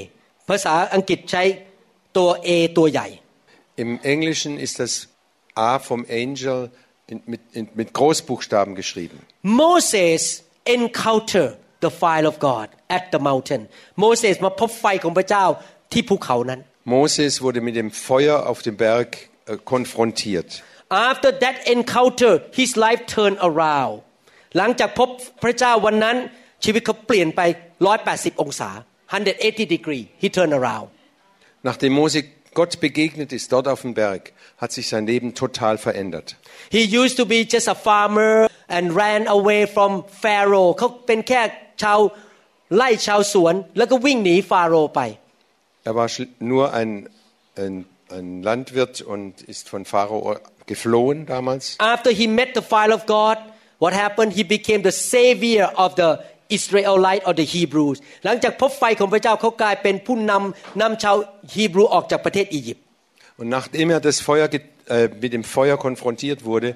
[0.49, 1.43] ภาษาอังกฤษใช้
[2.17, 2.49] ตัว A
[2.79, 3.09] ตัวใหญ่
[3.85, 4.93] Im Englischen ist das
[5.59, 6.71] A vom Angel
[7.07, 9.19] in, mit, in, mit Großbuchstaben geschrieben.
[9.43, 10.23] Moses
[10.65, 13.63] encounter the fire of God at the mountain
[14.01, 15.45] โมเสสมาพบไฟของพระเจ้า
[15.93, 16.61] ที่ภูเขานั้น
[16.97, 20.51] Moses wurde mit dem Feuer auf dem Berg äh, konfrontiert.
[21.11, 23.95] After that encounter his life turned around
[24.57, 25.09] หลังจากพบ
[25.43, 26.17] พระเจ้าวันนั้น
[26.65, 27.41] ชีวิตเขาเปลี่ยนไป
[27.93, 28.71] 180 องศา
[29.13, 30.87] 180 degree he turned around
[31.69, 32.21] Nachdem Mose
[32.61, 36.37] Gott begegnet ist dort auf dem Berg, hat sich sein Leben total verändert.
[36.71, 39.91] he used to be just a farmer and ran away from
[40.23, 41.41] Pharaoh เขาเป็นแค่
[41.83, 42.01] ชาว
[42.77, 45.01] ไล่ชาวสวน แล้วก็วิ่งหนีฟาโรห์ไป
[45.89, 46.91] Er war schl- nur ein,
[47.65, 47.75] ein,
[48.17, 50.37] ein Landwirt und ist von Pharao
[50.67, 51.65] geflohen damals.
[51.95, 53.37] After he met the fire of God,
[53.83, 54.31] what happened?
[54.41, 56.11] He became the savior of the
[56.57, 57.99] Israelite or the Hebrews.
[58.25, 61.17] หลังจากพบไฟของพระเจ้าเขากลายเป็นผู้นำนำชาว
[61.55, 62.83] ฮีบรูออกจากประเทศอียิปต์
[63.41, 64.61] Und nachdem er das Feuer, ge-
[64.95, 66.69] äh, mit dem Feuer konfrontiert wurde,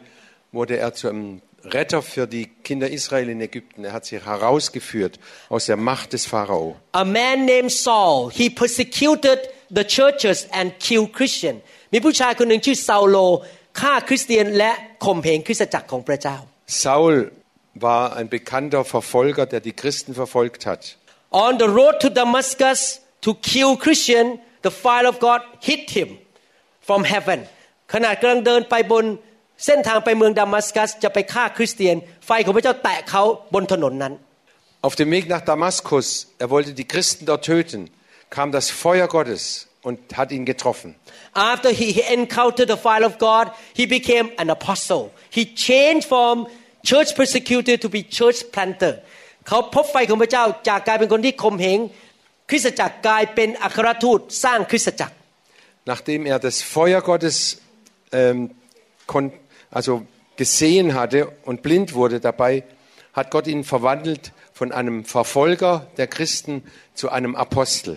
[0.57, 1.41] wurde er zu einem
[1.76, 3.80] Retter für die Kinder Israel in Ägypten.
[3.89, 5.14] Er hat sie herausgeführt
[5.55, 6.66] aus der Macht des Pharao.
[7.03, 9.39] A man named Saul, he persecuted
[9.78, 11.57] the churches and killed Christian.
[11.93, 13.16] มีผู้ชายคนหนึ่งชื่อซาโล
[13.80, 14.72] ฆ่าคริสเตียนและ
[15.05, 16.36] ข่มเหงคริสตจักรของพระเจ้า
[16.82, 17.14] Saul
[17.74, 20.97] war ein bekannter Verfolger, der die Christen verfolgt hat.
[21.30, 26.18] On the road to Damascus to kill Christian, the fire of God hit him
[26.80, 27.41] from heaven.
[27.95, 29.05] ขณะกำลังเดินไปบน
[29.64, 33.22] เส้นทางไปเมืองดามัสกัสจะไปฆ่าคริสเตียน ไฟของพระเจ้าแตะเขา
[33.55, 34.14] บนถนนนั้น
[34.86, 36.07] Auf dem Weg nach Damaskus,
[36.39, 37.91] er wollte die Christen dort töten,
[38.30, 40.95] kam das Feuer Gottes und hat ihn getroffen.
[41.34, 45.11] After he encountered the fire of God, he became an apostle.
[45.30, 46.47] He changed from
[46.89, 48.95] church persecutor to be church planter.
[49.49, 51.78] เขาพบไฟของพระเจ้าจากกลายเป็นคนที่ข่มเหง
[52.51, 55.14] คริสตจักรกลายเป็นอัครทูตสร้างคริสตจักร
[55.93, 57.36] Nachdem er das Feuer Gottes
[58.12, 58.51] ähm,
[59.07, 59.24] kon
[59.70, 59.93] also
[60.36, 62.53] gesehen hatte und blind wurde dabei,
[63.12, 66.62] hat Gott ihn verwandelt von einem Verfolger der Christen
[66.95, 67.93] zu einem Apostel.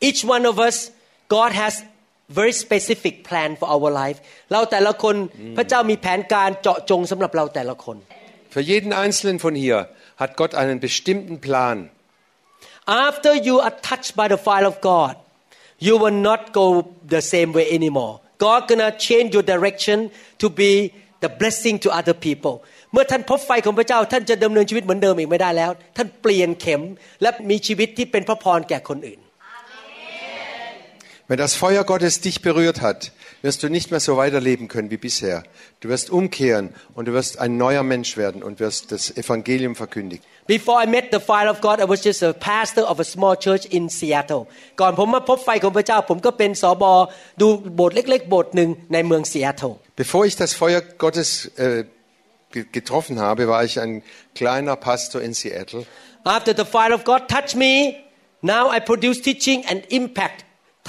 [0.00, 0.92] Each one of us
[1.28, 1.82] God has
[2.28, 4.18] very specific plan for our life
[4.52, 5.16] เราแต่ละคน
[5.56, 7.96] พระเจ้ามีแผนการเจาะจงสำหรับเราแต่ละคน
[8.54, 11.90] Für jeden Einzelnen von hier hat Gott einen bestimmten Plan.
[12.86, 15.16] After you are touched by the fire of God
[15.78, 16.66] you will not go
[17.08, 22.14] the same way anymore God gonna change your direction to be the blessing to other
[22.26, 22.54] people
[22.92, 26.82] เมื่อท่านพบไฟของพระเจ้า ท่านจะดำเนินชีวิตเหมือนเดิมอีกไม่ได้แล้ว ท่านเปลี่ยนเข็ม
[27.22, 29.20] และมีชีวิตที่เป็นพระพรแก่คนอื่น
[31.28, 33.00] Wenn das Feuer Gottes dich berührt hat,
[33.44, 35.42] wirst du nicht mehr so weiterleben können wie bisher.
[35.80, 40.24] Du wirst umkehren und du wirst ein neuer Mensch werden und wirst das Evangelium verkündigen.
[40.46, 43.36] Before I met the fire of God I was just a pastor of a small
[43.36, 44.42] church in Seattle
[44.80, 46.92] ก่อนผมมาพบไฟของพระเจ้า ผมก็เป็นสอบอ
[47.40, 51.84] ดูโบสถ์เล็กๆ โบสถ์หนึ่งในเมือง Seattle Bevor ich das Feuer Gottes äh,
[52.54, 53.92] ge- getroffen habe, war ich ein
[54.40, 55.82] kleiner Pastor in Seattle.
[56.36, 57.72] After the fire of God touched me
[58.52, 60.38] now I produce teaching and impact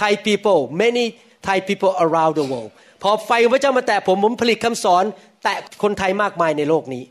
[0.02, 1.06] Thai people many
[1.48, 2.72] Thai people around the world
[3.04, 5.04] พอไฟของพระเจ้ามาแตะผมผมผลิตคำสอน
[5.44, 7.06] แตะคนไทยมากมายในโลกนี้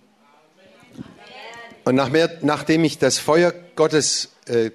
[1.87, 4.07] Und nach mehr, nachdem ich das Feuer Gottes
[4.47, 4.71] äh,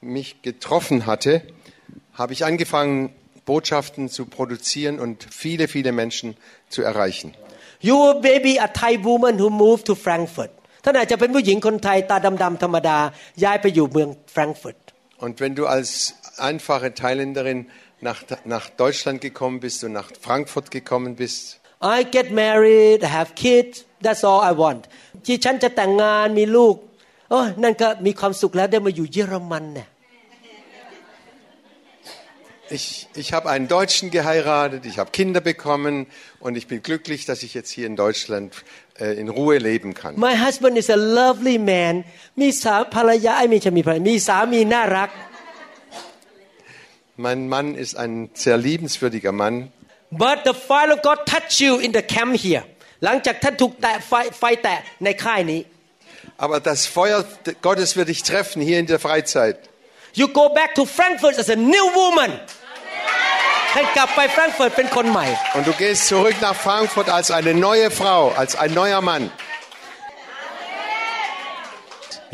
[0.00, 1.42] mich getroffen hatte,
[2.14, 3.10] habe ich angefangen,
[3.44, 6.36] Botschaften zu produzieren und viele, viele Menschen
[6.68, 7.34] zu erreichen.
[7.80, 10.52] You were maybe a Thai woman who moved to Frankfurt
[10.84, 12.98] ท่านอาจจะเป็นผู้หญิงคนไทยตาดำๆธรรมดา
[13.44, 14.78] ย้ายไปอยู่เมืองแฟรงก์เฟิร์ต
[15.24, 15.88] Und wenn du als
[16.50, 17.60] einfache Thailänderin
[18.02, 23.34] nach, nach Deutschland gekommen bist und nach Frankfurt gekommen bist, I get married I have
[23.34, 24.82] kids that's all I want
[25.26, 26.76] ที่ฉันจะแต่งงานมีลูก
[27.30, 29.88] โอ้ยนั่นก็มีความสุขแล้วได้มาอยู่เยอรมันเนี่ย
[32.70, 36.06] ich, ich habe einen Deutschen geheiratet, ich habe Kinder bekommen
[36.40, 38.54] und ich bin glücklich, dass ich jetzt hier in Deutschland
[38.98, 40.18] äh, in Ruhe leben kann.
[40.18, 42.04] My husband is a lovely man
[42.40, 45.10] มีสาภรรยาไอ้ไม่ใช่มีภรรยามีสามีน่ารัก
[47.16, 49.72] Mein Mann ist ein sehr liebenswürdiger Mann,
[50.10, 52.64] but the fire of God touch you in the camp here
[53.04, 55.60] หลังจากท่านถูกแตะไฟไฟแตะในค่ายนี้
[56.44, 57.20] aber das Feuer
[57.66, 59.56] Gottes wird dich treffen hier in der Freizeit.
[60.20, 62.30] you go back to Frankfurt as a new woman
[63.74, 69.24] ท่านกลับไปแฟรงก์เฟิร์ตเป็นคนใหม่ Und du gehst zurück nach Frankfurt als eine neue Frau, als ein neuer Mann.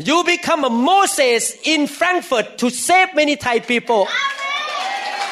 [0.09, 1.41] you become a Moses
[1.73, 4.01] in Frankfurt to save many Thai people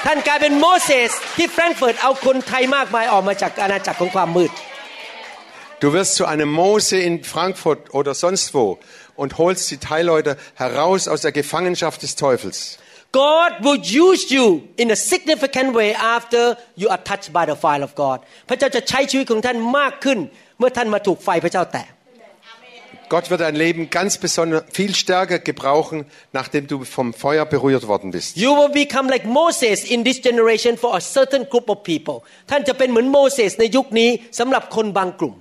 [0.05, 4.51] ท่านกลายเป็นโมเสสที่แฟรงก์เฟิร์ตเอาคนไทยมากมายออกมาจากอาณาจักรของความมืด
[5.83, 8.65] Du wirst zu einem Mose in Frankfurt oder sonst wo
[9.21, 12.57] und holst die Teilleute heraus aus der Gefangenschaft des Teufels.
[13.11, 14.45] God will use you
[14.77, 18.17] in a significant way after you are touched by the fire of God
[18.49, 20.19] พระเจ้าจะใช้ชีวิตของท่านมากขึ้น
[20.59, 21.87] เมื่อท่านมาถูกไฟพระเจ้าแตะ
[23.09, 28.11] Gott wird dein Leben ganz besonders viel stärker gebrauchen, nachdem du vom Feuer berührt worden
[28.11, 28.37] bist.
[28.37, 32.17] You will become like Moses in this generation for a certain group of people
[32.49, 35.35] ท่านจะเป็นเหมือนโมเสสในยุคนี้สำหรับคนบางกลุ่ม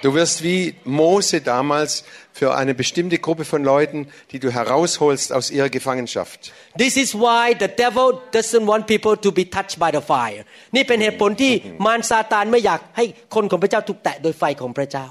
[0.00, 5.50] Du wirst wie Mose damals für eine bestimmte Gruppe von Leuten, die du herausholst aus
[5.50, 6.52] ihrer Gefangenschaft.
[6.78, 10.42] This is why the devil doesn't want people to be touched by the fire
[10.76, 11.52] นี่เป็นเหตุผลที่
[11.86, 13.04] มารซาตานไม่อยากให้
[13.34, 15.06] คนของพระเจ้าถูกแตะโดยไฟของพระเจ้า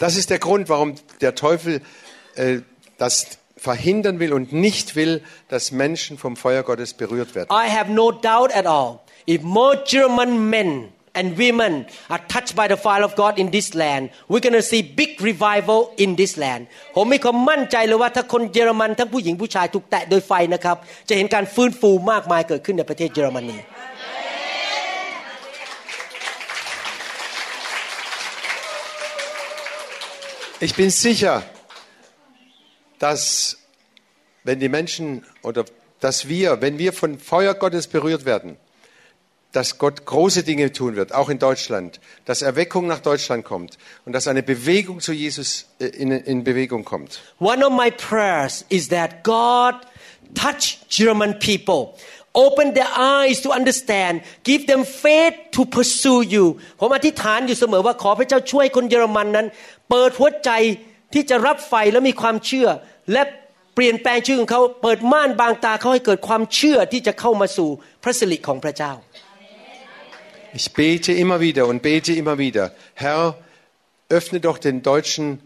[0.00, 1.80] Das ist der Grund, warum der Teufel
[2.34, 2.58] äh,
[2.98, 7.48] das verhindern will und nicht will, dass Menschen vom Feuer Gottes berührt werden.
[7.50, 9.00] I have no doubt at all.
[9.26, 13.74] If more German men and women are touched by the fire of God in this
[13.74, 16.62] land, we're going to see big revival in this land.
[16.96, 20.76] ผมมีความมั่นใจเลยว่าถ้าคนเยอรมันทั้งผู้หญิงผู้ชายถูกแตะโดยไฟนะครับ
[21.08, 23.56] จะเห็นการฟื้นฟูมากมายเกิดขึ้นในประเทศเยอรมนี
[30.60, 31.42] Ich bin sicher,
[32.98, 33.58] dass
[34.44, 35.64] wenn die Menschen oder
[36.00, 38.56] dass wir, wenn wir von Feuer Gottes berührt werden,
[39.52, 44.12] dass Gott große Dinge tun wird, auch in Deutschland, dass Erweckung nach Deutschland kommt und
[44.12, 47.20] dass eine Bewegung zu Jesus äh, in, in Bewegung kommt.
[47.38, 49.74] One of my prayers is that God
[50.34, 51.94] touch German people.
[52.34, 54.20] Open their eyes to understand.
[54.44, 56.46] Give them faith to pursue you.
[56.80, 59.46] ผมอธิษฐานอยู่เสมอว่าขอพระเจ้าช่วยคนเยอรมันนั้น
[59.90, 60.50] เปิดหัวใจ
[61.12, 62.68] ที่จะรับไฟและมีความเชื่อ
[63.12, 63.22] และ
[63.74, 67.68] เปลี่ยนแปลงชื่อของเขา เปิดม่านบางตาเขาให้เกิดความเชื่อที่จะเข้ามาสู่
[68.02, 68.92] พระสิริของพระเจ้า
[70.58, 73.36] Ich bete immer wieder und bete immer wieder, Herr,
[74.08, 75.40] öffne doch den deutschen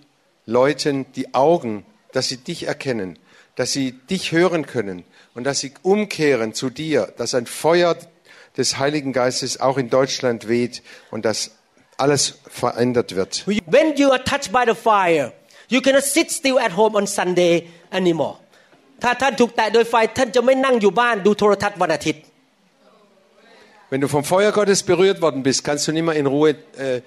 [0.47, 3.19] Leuten die Augen, dass sie dich erkennen,
[3.57, 5.05] dass sie dich hören können
[5.35, 7.97] und dass sie umkehren zu dir, dass ein Feuer
[8.57, 11.57] des Heiligen Geistes auch in Deutschland weht und dass
[11.97, 12.23] alles
[12.61, 13.45] verändert wird.
[13.77, 15.33] When you are touched by the fire
[15.75, 17.55] you cannot sit still at home on Sunday
[18.01, 18.37] anymore
[19.03, 22.23] ถ้าท่านถูกแตะโดยไฟท่านจะไม่นั่งอยู่บ้านดูโทรทัศน์วันอาทิตย์
[23.91, 27.01] Wenn du vom Feuer Gottes berührt worden bist, kannst du nicht mehr in Ruhe äh,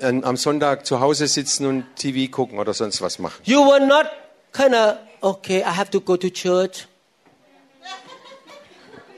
[0.00, 3.40] an- am Sonntag zu Hause sitzen und TV gucken oder sonst was machen.
[3.44, 4.06] You were not
[4.52, 5.58] kind of okay.
[5.62, 6.87] I have to go to church.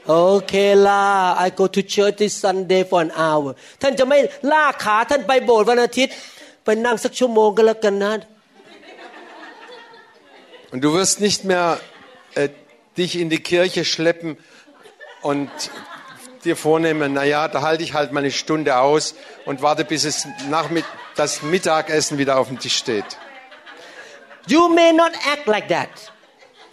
[0.07, 3.49] Okay lah, I go to church this Sunday for an hour.
[3.81, 4.19] ท่านจะไม่
[4.51, 6.13] ลากขาท่านไปโบสถ์วันอาทิตย์
[6.65, 8.13] ไปนั่งสักชั่วโมงก็แล้วกันนะ
[10.73, 11.79] Und du wirst nicht mehr
[12.35, 12.49] äh,
[12.97, 14.37] dich in die Kirche schleppen
[15.21, 15.49] und
[16.43, 19.15] dir vornehmen, naja, da halte ich halt mal eine Stunde aus
[19.45, 20.85] und warte, bis es nach mit,
[21.15, 23.05] das Mittagessen wieder auf dem Tisch steht.
[24.47, 25.89] You may not act like that,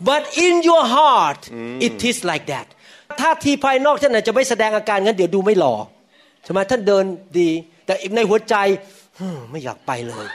[0.00, 1.50] but in your heart
[1.80, 2.66] it is like that.
[3.20, 5.74] ท่าทีภายนอกท่านอาจจะไม่แสดงอาการงั้นเดี๋ยวดูไม่หล่อ
[6.44, 7.04] ใช่ไหมท่านเดิน
[7.38, 7.50] ดี
[7.86, 8.54] แต่ในหัวใจ
[9.18, 10.26] ฮึ่มไม่อยากไปเลย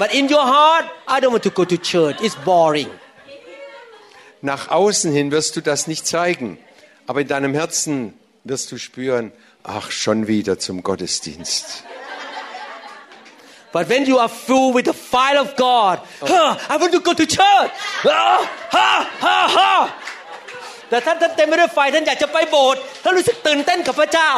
[0.00, 2.90] but in your heart I don't want to go to church it's boring
[4.42, 6.58] Nach außen hin wirst du das nicht zeigen,
[7.08, 7.94] aber in deinem Herzen
[8.44, 9.32] wirst du spüren,
[9.64, 11.66] ach, schon wieder zum Gottesdienst.
[13.72, 17.12] but when you are full with the fire of God huh, I want to go
[17.12, 17.70] to church
[18.04, 18.40] Ah,
[18.76, 19.94] ha, ha, ha.
[20.90, 24.30] แต่ท่านท่านเต็มไปด้วยไฟท่านอยากจะไปโบสถ์ท่านรู้สึกตื่นเต้นกับพระเจ้า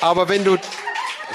[0.00, 0.56] Aber wenn du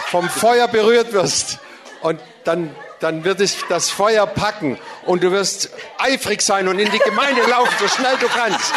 [0.07, 1.59] vom Feuer berührt wirst
[2.01, 6.91] und dann, dann wird es das Feuer packen und du wirst eifrig sein und in
[6.91, 8.73] die Gemeinde laufen, so schnell du kannst.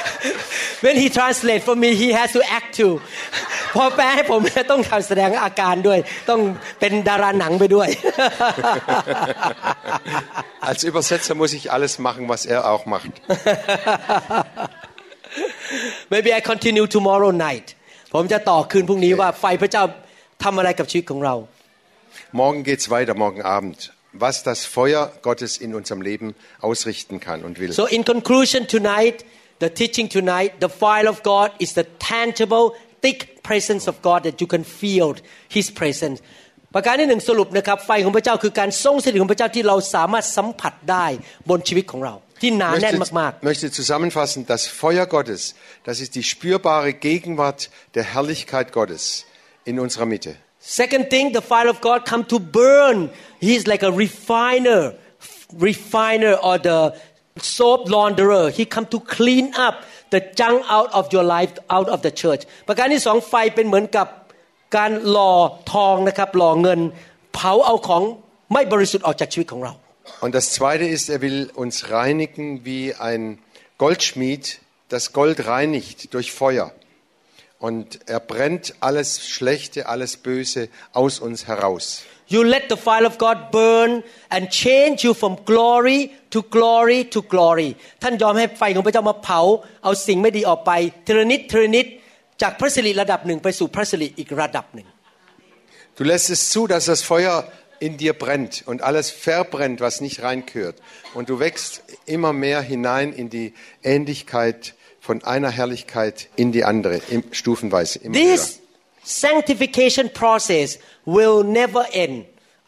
[0.85, 2.93] when he translate for me he has to act too
[3.75, 5.99] พอแปลให้ผมเนี่ยต้องทำแสดงอาการด้วย
[6.29, 6.41] ต้อง
[6.79, 7.89] เป็นดาราหนังไปด้วย
[10.69, 13.13] Als Übersetzer muss ich alles machen, was er auch macht.
[16.13, 17.67] maybe I continue tomorrow night
[18.13, 19.83] ผมจะต่อคืนพรุ่งนี้ว่าไฟพระเจ้า
[20.43, 21.35] ทำอะไรกับชีวิตของเรา
[22.41, 23.79] Morgen geht's weiter, morgen Abend.
[24.25, 26.27] Was das Feuer Gottes in unserem Leben
[26.67, 27.71] ausrichten kann und will.
[27.81, 29.17] so in conclusion tonight
[29.63, 32.65] the teaching tonight the fire of God is the tangible
[33.03, 33.19] thick
[33.49, 35.07] presence of God that you can feel
[35.55, 36.17] His presence
[36.75, 41.05] ประการที่หนึ่งสรุปนะครับ ไฟของพระเจ้าคือการทรงสถิตของพระเจ้าที่เราสามารถสัมผัสได้
[41.49, 45.41] บนชีวิตของเรา ที่หนาแน่น möchte, มาก möchte zusammenfassen, das Feuer Gottes,
[45.87, 47.61] das ist die spürbare Gegenwart
[47.95, 49.03] der Herrlichkeit Gottes
[49.69, 50.31] in unserer Mitte.
[50.81, 52.97] Second thing, the fire of God come to burn.
[53.47, 54.81] He's like a refiner,
[55.69, 56.79] refiner or the
[57.55, 58.45] soap launderer.
[58.57, 59.75] He come to clean up
[60.09, 62.41] the junk out of your life, out of the church.
[62.67, 64.07] ประการที่สองไฟเป็นเหมือนกับ
[64.77, 65.33] การหล่อ
[65.73, 66.79] ทองนะครับหล่อเงิน
[67.33, 68.03] เผาเอาของ
[68.53, 69.73] ไม่บริสุทธิ์ออกจากชีวิตของเรา
[70.23, 73.39] Und das Zweite ist, er will uns reinigen wie ein
[73.79, 74.59] Goldschmied
[74.89, 76.71] das Gold reinigt durch Feuer.
[77.57, 82.03] Und er brennt alles Schlechte, alles Böse aus uns heraus.
[82.33, 83.91] You let the fire of God burn
[84.35, 85.99] and change you from glory
[86.33, 87.69] to glory to glory
[88.03, 89.41] ท่านยอมให้ไฟของพระเจ้ามาเผา
[89.83, 90.71] เอาสิ่งไม่ดีออกไป
[91.05, 91.85] ทีละนิดทีละนิด
[92.41, 94.87] จากพระสิริระดับหนึ่งไปสู่พระสิริอีกระดับหนึ่ง
[95.97, 97.35] Du lässt es zu, dass das Feuer
[97.79, 100.75] in dir brennt und alles verbrennt, was nicht reingehört.
[101.13, 106.99] Und du wächst immer mehr hinein in die Ähnlichkeit von einer Herrlichkeit in die andere,
[107.09, 107.99] im, stufenweise.
[107.99, 108.39] Immer höher.
[109.09, 110.67] This sanctification process
[111.15, 112.15] will never end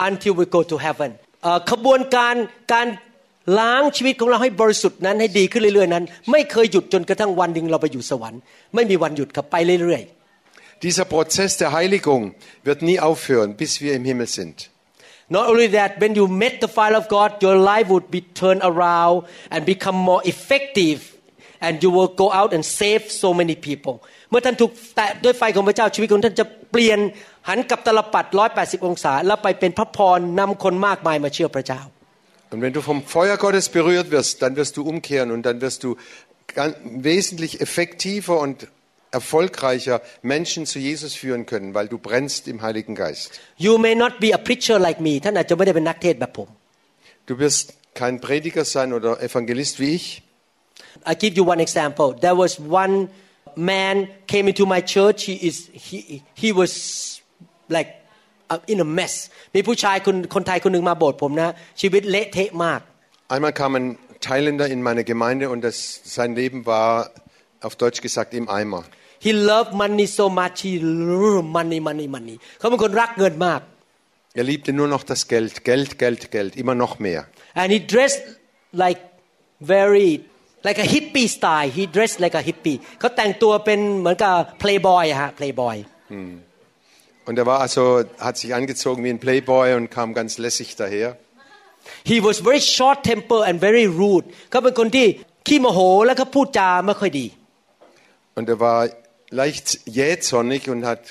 [0.08, 1.12] until we go to heaven
[1.44, 2.36] เอ่อขบวนการ
[2.74, 2.88] การ
[3.60, 8.42] ล้างชีวิตของเราให้บริสุทธิ์นั้นให้ดีขึ้นเรื่อยๆนั้น ไม่เคยหยุดจนกระทั่งวันหนึ่งเราไปอยู่สวรรค์
[8.76, 10.04] ไม่มีวันหยุดครับไปเรื่อย
[10.88, 12.24] Dieser Prozess der Heiligung
[12.64, 16.72] wird nie aufhören, bis wir im Himmel sind.ๆ Not only that when you met the
[16.78, 19.16] fire of God your life would be turned around
[19.54, 21.00] and become more effective
[21.66, 23.96] and you will go out and save so many people
[24.30, 27.00] เมื่อท่านถูกแตะด้วยไฟของพระเจ้าชีวิตของท่านจะเปลี่ยน
[27.48, 28.26] หันกลับตลปัด
[28.58, 31.82] 180 องศา แล้วไปเป็นพระพรนำคนมากมายมาเชื่อพระเจ้า
[32.52, 35.84] Und wenn du vom Feuer Gottes berührt wirst, dann wirst du umkehren und dann wirst
[35.84, 35.90] du
[36.58, 38.68] ganz, wesentlich effektiver und
[39.12, 43.40] erfolgreicher Menschen zu Jesus führen können, weil du brennst im Heiligen Geist.
[43.58, 46.50] You may not be a preacher like me ท่านอาจจะไม่ได้เป็นนักเทศน์แบบผม
[47.30, 47.66] Du wirst
[48.02, 50.06] kein Prediger sein oder Evangelist wie ich.
[51.12, 52.08] I give you one example.
[52.26, 52.52] There was
[52.84, 52.96] one
[53.74, 53.96] man
[54.32, 55.20] came into my church.
[55.30, 55.56] He is
[55.88, 55.98] he
[56.42, 56.72] he was
[57.76, 57.90] like
[58.50, 59.14] uh, in a mess.
[59.56, 61.50] มีผู้ชายคนคนไทยคนหนึ่งมาโบสถ์ผมนะ
[61.82, 62.82] ชีวิตเละเทะมาก
[63.34, 63.88] Einmal kam ein
[64.28, 65.78] Thailänder in meine Gemeinde und das,
[66.18, 66.90] sein Leben war
[67.68, 68.82] auf Deutsch gesagt im Eimer.
[69.26, 70.58] He loved money so much.
[70.68, 73.62] He loved money money money เขาเป็นคนรักเงินมาก
[74.40, 77.22] Er liebte nur noch das Geld, Geld, Geld, Geld, immer noch mehr.
[77.62, 78.24] and he dressed
[78.84, 79.00] like
[79.74, 80.10] very
[80.68, 85.76] like a hippie style he dressed like a hippie เขาแต่งตัวเป็นเหมือนกับ playboy อะฮะ playboy
[87.30, 87.84] Und er war also,
[88.28, 91.10] hat sich angezogen wie ein Playboy und kam ganz lässig daher.
[92.12, 95.08] he was very short temper and very rude เขาเป็นคนที่
[95.48, 97.26] ขี้โมโหแล้วก็พูดจาไม่ค่อยดี
[98.38, 98.80] Und er war
[99.42, 99.68] leicht
[100.00, 101.02] jähzornig und hat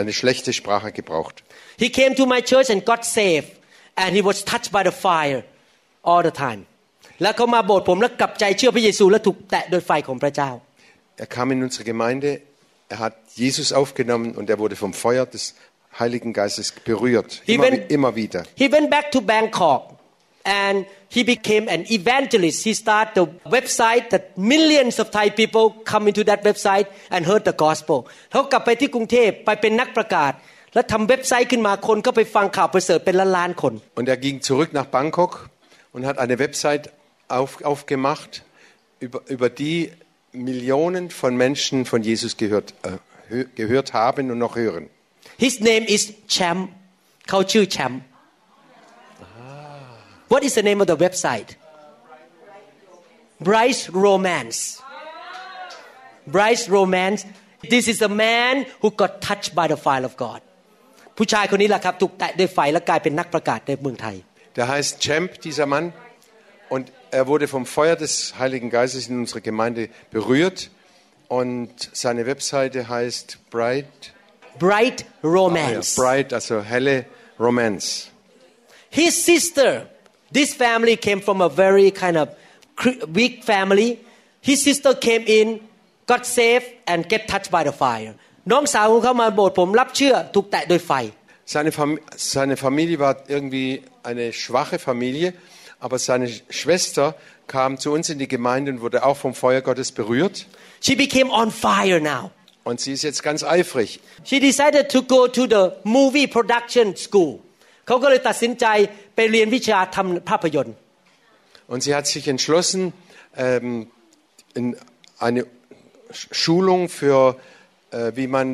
[0.00, 1.36] eine schlechte Sprache gebraucht.
[1.82, 3.50] he came to my church and got saved
[4.02, 5.40] and he was touched by the fire
[6.10, 6.60] all the time
[7.22, 10.50] แล้วเขามาโบสถ์ผมแล้วกลับใจเชื่อพระเยซูและถูกแตะโดยไฟของพระเจ้า
[11.24, 12.28] Er kam in unsere Gemeinde,
[12.94, 15.44] er hat Jesus aufgenommen und er wurde vom Feuer des
[15.98, 17.30] Heiligen Geistes berührt.
[17.46, 18.40] Immer, Even- wi- immer wieder.
[18.62, 19.82] He went back to Bangkok
[20.44, 20.76] and
[21.16, 22.58] he became an evangelist.
[22.68, 23.26] He started the
[23.56, 27.98] website that millions of Thai people come into that website and heard the gospel.
[28.32, 30.32] เขากลับไปที่กรุงเทพไปเป็นนักประกาศ
[30.74, 35.32] แล้วทำเว็บไซต์ขึ้นมาคนก็ไปฟังข่าวประเสริฐเป็นล้านล้านๆคน Und er ging zurück nach Bangkok
[35.94, 36.84] und hat eine Website
[37.30, 38.42] auf, aufgemacht,
[39.00, 39.92] über, über die
[40.32, 44.88] Millionen von Menschen von Jesus gehört, äh, hö- gehört haben und noch hören.
[45.38, 46.70] His name is Champ
[47.28, 48.02] เขาชื่อแชมป์
[50.32, 51.50] What is the name of the website
[53.48, 54.58] Bryce Romance
[56.34, 57.20] Bryce Romance
[57.74, 60.40] This is a man who got touched by the fire of God
[61.16, 64.16] ผู้ชายคนนี้แหละครับถูกแตะด้วยไฟและกลายเป็นนักประกาศในเมืองไทย
[64.58, 65.84] Der heißt Champ, dieser Mann.
[66.74, 70.70] Und er wurde vom Feuer des Heiligen Geistes in unserer Gemeinde berührt.
[71.28, 73.86] Und seine Webseite heißt Bright,
[74.58, 77.06] Bright ah ja, Romance Bright also helle
[77.38, 78.08] Romance.
[78.90, 79.88] His sister,
[80.32, 82.28] this family came from a very kind of
[82.76, 83.98] cr- weak family.
[84.40, 85.60] His sister came in,
[86.06, 88.14] got saved, and get touched by the fire.
[88.52, 90.92] น้องสาวของเขามาโบสถ์ผมรับเชื่อถูกแตะโดยไฟ
[91.54, 91.90] Seine, Fam
[92.34, 93.68] seine Familie war irgendwie
[94.02, 95.28] eine schwache Familie,
[95.80, 97.14] aber seine Schwester
[97.46, 100.46] kam zu uns in die Gemeinde und wurde auch vom Feuer Gottes berührt.
[100.80, 102.30] She became on fire now.
[102.64, 104.00] Und sie ist jetzt ganz eifrig.
[104.24, 107.32] She decided to go to the movie production school.
[107.86, 108.66] เขาก็เลยตัดสินใจ
[109.14, 110.74] ไปเรียนวิชาทำภาพยนตร์
[111.72, 112.92] Und sie hat sich entschlossen,
[113.36, 113.88] ähm,
[114.54, 114.76] in
[115.26, 115.40] eine
[116.12, 117.36] Sch- Schulung für,
[117.90, 118.46] äh, wie man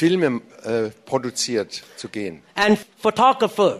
[0.00, 0.28] Filme
[0.64, 1.70] äh, produziert,
[2.00, 2.34] zu gehen.
[2.64, 2.74] and
[3.04, 3.70] photographer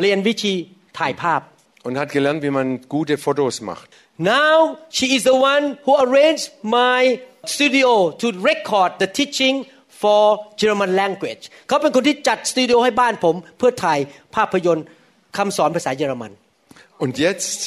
[0.00, 0.54] เรียนวิธี
[0.98, 1.40] ถ่ายภาพ
[1.86, 3.88] Und hat gelernt, wie man gute Fotos macht.
[4.18, 9.66] Now she is the one who arranged my studio to record the teaching
[10.02, 10.22] for
[10.62, 13.98] German language เขาเป็นคนที่จัดสตูดิโอให้บ้านผมเพื่อถ่าย
[14.34, 14.86] ภาพยนตร์
[15.36, 16.32] คำสอนภาษาเยอรมัน
[17.04, 17.60] Und jetzt,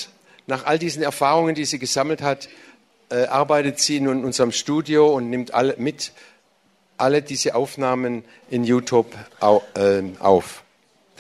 [0.48, 2.48] nach all diesen Erfahrungen, die sie gesammelt hat,
[3.10, 6.14] äh, arbeitet sie nun in unserem Studio und nimmt alle, mit
[6.98, 9.08] alle diese Aufnahmen in YouTube
[9.42, 10.64] au, äh, auf.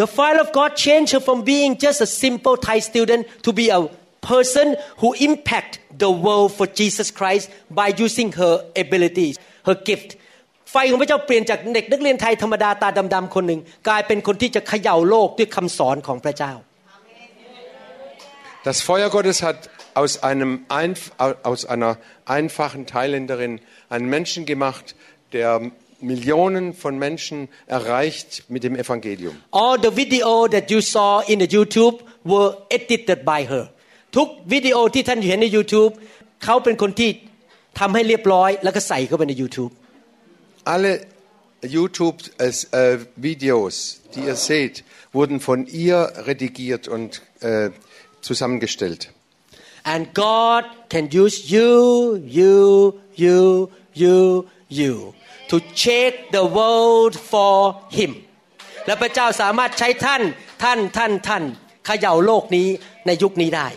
[0.01, 3.69] The fire of God changed her from being just a simple Thai student to be
[3.69, 3.81] a
[4.21, 7.49] person who impact the world for Jesus Christ
[7.79, 8.53] by using her
[8.83, 9.35] abilities
[9.67, 10.09] her gift
[10.71, 16.53] ไฟของพระเจ้าเปลี่ยนจากเด็กนักเรียนไทยธรรมดาตาดำๆคนหนึ่ง กลายเป็นคนที่จะเขย่าโลกด้วยคำสอนของพระเจ้า
[18.69, 19.59] Das Feuer Gottes hat
[19.93, 21.11] aus, einem einf
[21.51, 24.95] aus einer einfachen Thailänderin einen Menschen gemacht,
[25.33, 25.49] der
[26.01, 29.35] Millionen von Menschen erreicht mit dem Evangelium.
[29.51, 31.97] All the video that you saw in the YouTube
[32.31, 33.63] were edited by her
[34.15, 35.91] ทุกวิดีโอที่ท่านเห็นใน YouTube
[36.43, 37.09] เขาเป็นคนที่
[37.79, 39.71] ทำให้เรียบร้อยแล้วก็ใส่เข้าไปใน YouTube
[40.73, 40.91] Alle
[41.77, 43.75] YouTube-Videos,
[44.13, 45.97] die ihr seht, wurden von ihr
[46.29, 47.69] redigiert und äh,
[48.21, 49.09] zusammengestellt.
[49.93, 51.71] and God can use you
[52.39, 52.53] you
[53.23, 55.13] you you you
[55.51, 57.55] to shake the world for
[57.99, 58.11] Him
[58.85, 60.21] และพระเจ้าสามารถใช้ท่าน
[60.63, 61.43] ท่านท่านท่าน
[61.85, 62.67] เขย่าโลกนี้
[63.05, 63.67] ในยุคนี้ได้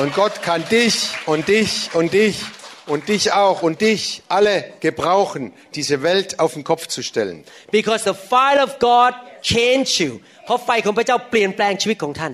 [0.00, 0.96] Und Gott kann dich
[1.32, 2.36] und dich und dich
[2.92, 7.44] und dich auch und dich alle gebrauchen, diese Welt auf den Kopf zu stellen.
[7.78, 9.12] because the fire of God
[9.52, 10.10] change you
[10.44, 12.32] เพราะไฟของพระเจ้าเปลี่ยนแปลงชีวิตของท่าน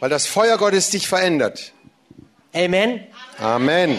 [0.00, 1.56] Weil das Feuer Gottes dich verändert.
[2.64, 2.88] Amen
[3.56, 3.90] Amen.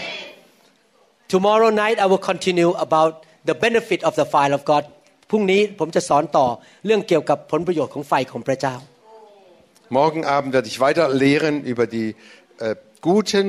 [1.34, 3.12] tomorrow night I will continue about
[3.48, 4.84] the benefit of the fire of God
[5.30, 6.46] พรุ่งนี้ผมจะสอนต่อ
[6.86, 8.76] เรื่องเกี่ยวกับผลประโยชน์ของไฟของพระเจ้า
[10.00, 12.08] Morgen Abend werde ich weiter lehren über die
[12.58, 12.74] äh,
[13.08, 13.46] guten,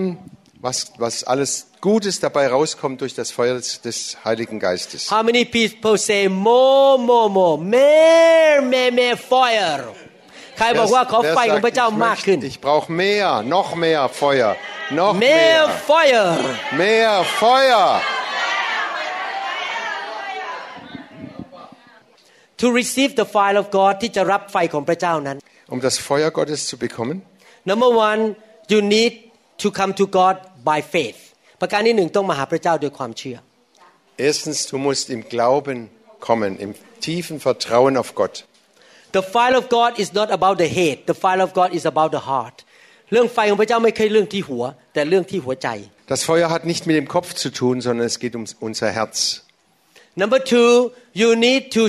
[0.67, 5.11] was, was alles Gutes dabei rauskommt durch das Feuer des, des Heiligen Geistes.
[5.11, 9.83] How many people say more more more more more more fire
[10.57, 14.51] ใครบอกว่าขอ Wer ไฟของพระ sagt, เจ้า ich, มากขึ้น möchte, ich brauche mehr, noch mehr Feuer,
[14.99, 15.61] noch more mehr,
[15.91, 16.27] fire
[16.81, 18.01] mehr Feuer.
[22.57, 25.37] to receive the fire of God ที่จะรับไฟของพระเจ้านั้น
[25.73, 27.17] Um das Feuer Gottes zu bekommen,
[27.71, 28.21] Number one
[28.73, 29.13] you need
[29.63, 30.35] to come to God
[30.69, 31.19] by faith
[31.61, 33.37] ประการที่หนึ่งต้องมาหาพระเจ้าด้วยความเชื่อ
[34.29, 35.77] erstens, du musst im Glauben
[36.27, 36.71] kommen, im
[37.05, 38.35] tiefen Vertrauen auf Gott.
[39.17, 42.11] The fire of God is not about the head the fire of God is about
[42.17, 42.57] the heart
[43.11, 44.63] เรื่องไฟของพระเจ้าไม่ใช่เรื่องที่หัว
[44.93, 45.69] แต่เรื่องที่หัวใจ
[46.13, 49.17] Das Feuer hat nicht mit dem Kopf zu tun, sondern es geht um unser Herz.
[50.21, 50.69] Number two
[51.21, 51.83] you need to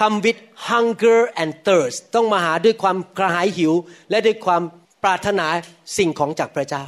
[0.00, 0.38] come with
[0.70, 3.72] hunger and thirst ต้องมาหาด้วยความกระหายหิว
[4.10, 4.62] และด้วยความ
[5.04, 5.46] ปรารถนา
[5.98, 6.84] สิ่งของจากพระเจ้า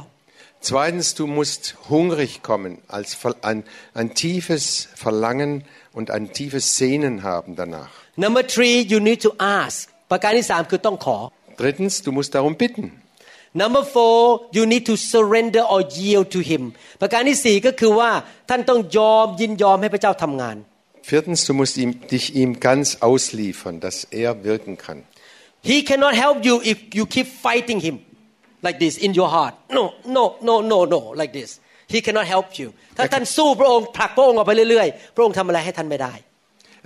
[0.71, 3.59] Zweitens, du musst hungrig kommen, als Ver- ein,
[3.93, 5.63] ein tiefes Verlangen
[5.93, 7.91] und ein tiefes Sehnen haben danach.
[8.25, 9.77] Number three you need to ask
[10.11, 11.17] ประการที่สามคือต้องขอ
[11.61, 12.85] Drittens, du musst darum bitten.
[13.61, 14.19] Number four
[14.57, 16.63] you need to surrender or yield to him
[17.01, 18.11] ประการที่สี่ก็คือว่า
[18.49, 20.57] ท่านต้องยอมยินยอมให้พระเจ้าทำงาน
[21.11, 24.99] Viertens, du musst ihm, dich ihm ganz ausliefern, dass er wirken kann.
[25.69, 27.95] He cannot help you if you keep fighting him
[28.61, 31.49] like this in your heart no no no no no like this
[31.93, 32.67] he cannot help you
[32.97, 36.13] ถ้าท่านสู้พระองค์ผลักพระองค์ออกไปเรื่อยๆ พระองค์ทำอะไรให้ท่านไม่ได้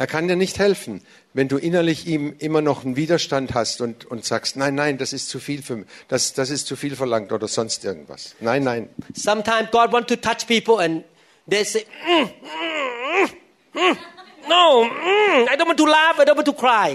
[0.01, 0.93] Er kann dir nicht helfen,
[1.38, 5.12] wenn du innerlich ihm immer noch einen Widerstand hast und, und sagst, nein, nein, das
[5.12, 8.34] ist zu viel für mich, das, das ist zu viel verlangt oder sonst irgendwas.
[8.40, 8.88] Nein, nein.
[9.14, 11.04] Sometimes God wants to touch people and
[11.48, 12.26] they say "Mm,
[12.56, 13.28] mm,
[13.80, 13.96] mm,
[14.48, 16.88] no mm, I don't want to laugh I don't want to cry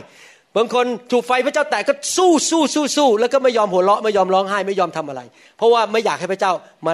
[0.58, 5.22] บางคนถูกไฟพระเจ้าแตะก็สู้สู้สู้สู้แล้วก็ไม่ยอมหัวเราะไม่ยอมร้องไห้ไม่ยอมทำอะไร
[5.58, 6.52] เพราะว่าไม่อยากให้พระเจ้า
[6.86, 6.94] มา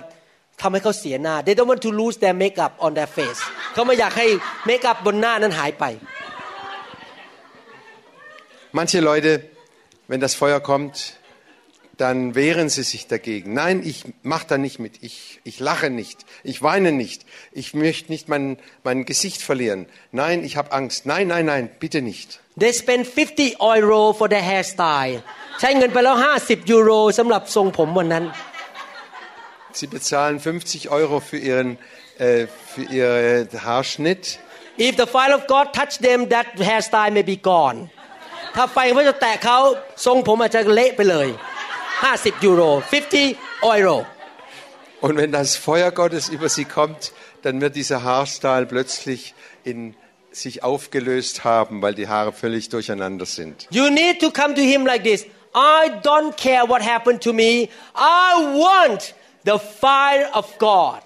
[0.61, 3.39] ทำให้เขาเสียหน้า they don't want to lose their makeup on their face
[3.73, 4.27] เขาไม่อยากให้
[4.65, 5.85] เมคอัพบนหน้านั้นหายไป
[8.72, 9.48] Manche Leute,
[10.08, 11.14] wenn das Feuer kommt,
[11.96, 13.54] dann wehren sie sich dagegen.
[13.54, 15.02] Nein, ich mache da nicht mit.
[15.02, 16.24] Ich, ich lache nicht.
[16.42, 17.24] Ich weine nicht.
[17.52, 19.86] Ich möchte nicht mein, mein Gesicht verlieren.
[20.10, 21.06] Nein, ich habe Angst.
[21.06, 22.40] Nein, nein, nein, bitte nicht.
[22.56, 25.22] they spend 50 euro for their hairstyle
[25.60, 28.24] ใช้เงินไปแล้ว 50 ยูโรสำหรับทรงผมวันนั้น
[29.80, 31.78] Sie bezahlen 50 Euro für ihren
[32.18, 33.10] äh, für ihr
[33.66, 34.38] Haarschnitt.
[34.78, 37.78] If the fire of God touch them that hairstyle may be gone
[38.56, 39.58] ถ้าไฟพระเจ้าแตะเขา
[40.06, 41.28] ทรงผมอาจจะเละไปเลย
[41.86, 42.62] 50 ยูโร
[43.22, 43.96] 50 euro
[45.04, 47.02] Und wenn das Feuer Gottes über sie kommt,
[47.42, 49.94] dann wird dieser Haarstyle plötzlich in
[50.32, 53.66] sich aufgelöst haben, weil die Haare völlig durcheinander sind.
[53.70, 55.20] You need to come to him like this
[55.54, 58.28] I don't care what happened to me I
[58.64, 61.00] want the fire of God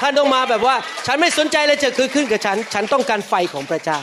[0.00, 0.76] ท่านต้องมาแบบว่า
[1.06, 4.00] ฉันไม่สนใจอะไรจะเกิดขึ้นกับฉัน ฉันต้องการไฟของพระเจ้า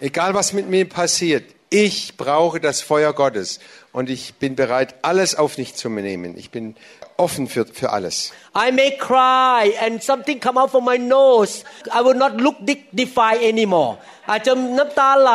[0.00, 3.58] Egal was mit mir passiert, ich brauche das Feuer Gottes
[3.92, 6.36] und ich bin bereit, alles auf mich zu nehmen.
[6.36, 6.76] Ich bin
[7.16, 8.32] offen für, für alles.
[8.56, 13.40] I may cry and something come out from my nose I will not look dignified
[13.42, 13.98] anymore
[14.30, 15.32] อาจจะน้ำตาไหล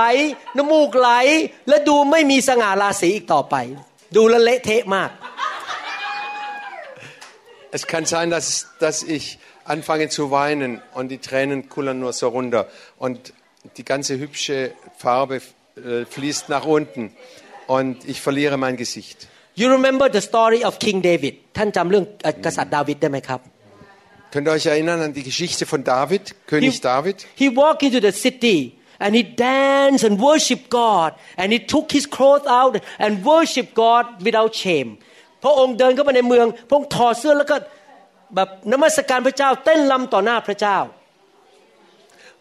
[0.57, 1.09] น้ำมูกไหล
[1.67, 3.55] และดูไม่มีสง่าราศีอีกต่อไป
[4.15, 5.11] ดูแลวเละเทะมาก
[7.71, 8.47] Es kann sein, dass,
[8.79, 13.31] dass ich anfange zu weinen und die Tränen kullern nur so runter und
[13.77, 17.03] die ganze hübsche Farbe äh, fließt nach unten
[17.67, 19.27] und ich verliere mein Gesicht.
[19.55, 23.41] You remember the story of King David ท่านจำเรื่องเอ่อกษัตริย์ดาวิดได้ไหมครับ
[24.33, 27.15] Könnt ihr euch erinnern an die Geschichte von David, König David?
[27.41, 28.57] he walked into the city
[29.03, 34.03] and he danced and worshiped God and he took his clothes out and worshiped God
[34.27, 34.89] without shame
[35.43, 37.55] พระองค์เดินเข้ามาในเมือง พระองค์ถอดเสื้อแล้วก็
[38.35, 40.77] แบบนมัสการพระเจ้า เต้นลำต่อหน้าพระเจ้า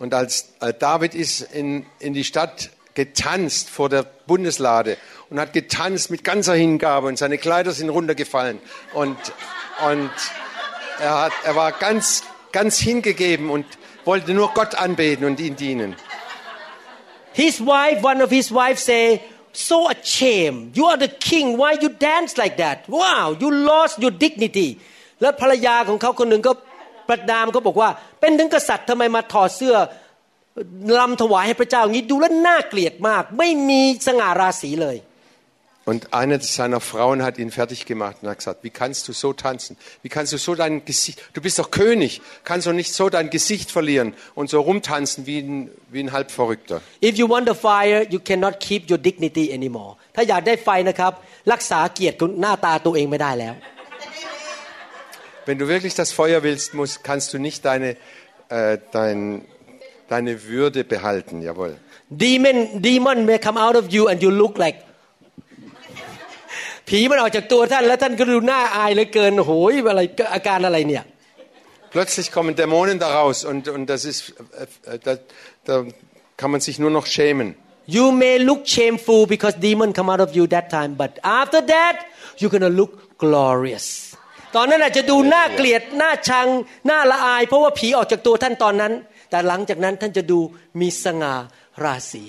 [0.02, 4.96] Und als äh, David ist in, in die Stadt getanzt vor der Bundeslade
[5.30, 8.58] und hat getanzt mit ganzer Hingabe und seine Kleider sind runtergefallen
[8.92, 9.16] und,
[9.88, 10.10] und
[11.00, 13.66] er, hat, er war ganz, ganz hingegeben und
[14.04, 15.94] wollte nur Gott anbeten und ihn dienen.
[17.34, 19.20] His wife one of his wife say
[19.52, 24.10] so ashamed you are the king why you dance like that wow you lost your
[24.10, 24.80] dignity
[25.20, 26.52] แล้วภรรยาของเขาคนหนึ่งก็
[27.09, 27.89] ประนามเขาบอกว่า
[28.19, 29.75] เป็นถึงกษัตริย์ทำไมมาถอดเสื้อ
[30.99, 34.97] ลำถวายให้พระเจ้าอย่างนี้ดูแล้วน่าเกลียดมาก ไม่มีสง่าราศีเลย
[35.85, 39.33] Und eine seiner Frauen hat ihn fertig gemacht und hat gesagt, wie kannst du so
[39.33, 39.75] tanzen?
[40.01, 43.29] Wie kannst du so dein Gesicht, du bist doch König, kannst du nicht so dein
[43.29, 46.81] Gesicht verlieren und so rumtanzen wie ein, wie ein Halbverrückter?
[47.01, 51.11] If you want the fire you cannot keep your dignity anymore ถ้าอยากได้ไฟนะครับ
[51.51, 53.53] รักษาเกียรติหน้าตาตัวเองไม่ได้แล้ว
[55.46, 57.96] Wenn du wirklich das Feuer willst, musst, kannst du nicht deine,
[58.50, 59.46] äh, dein,
[60.08, 61.74] deine Würde behalten, jawohl.
[62.10, 64.76] demon demon may come out of you and you look like
[66.88, 70.00] ผีมันออกจากตัวท่านแล้วท่านก็ดูน่าอายเหลือเกินโหยอะไร
[70.34, 71.04] อาการอะไรเนี่ย
[71.94, 75.12] Plötzlich kommen Dämonen daraus und, und das ist, äh, äh, da,
[75.64, 75.74] da
[76.36, 77.48] kann man sich nur noch schämen.
[77.96, 81.12] you may look shameful because demon come out of you that time but
[81.42, 81.96] after that
[82.38, 82.92] you're gonna look
[83.24, 83.86] glorious
[84.56, 86.48] ตอนนั้นอาจจะดูน่าเกลียดน่าชัง
[86.90, 88.92] น่าละอาย เพราะว่าผีออกจากตัวท่านตอนนั้น
[89.30, 90.38] แต่หลังจากนั้นท่านจะดู
[90.80, 91.34] มีสง่า
[91.84, 92.24] ราศี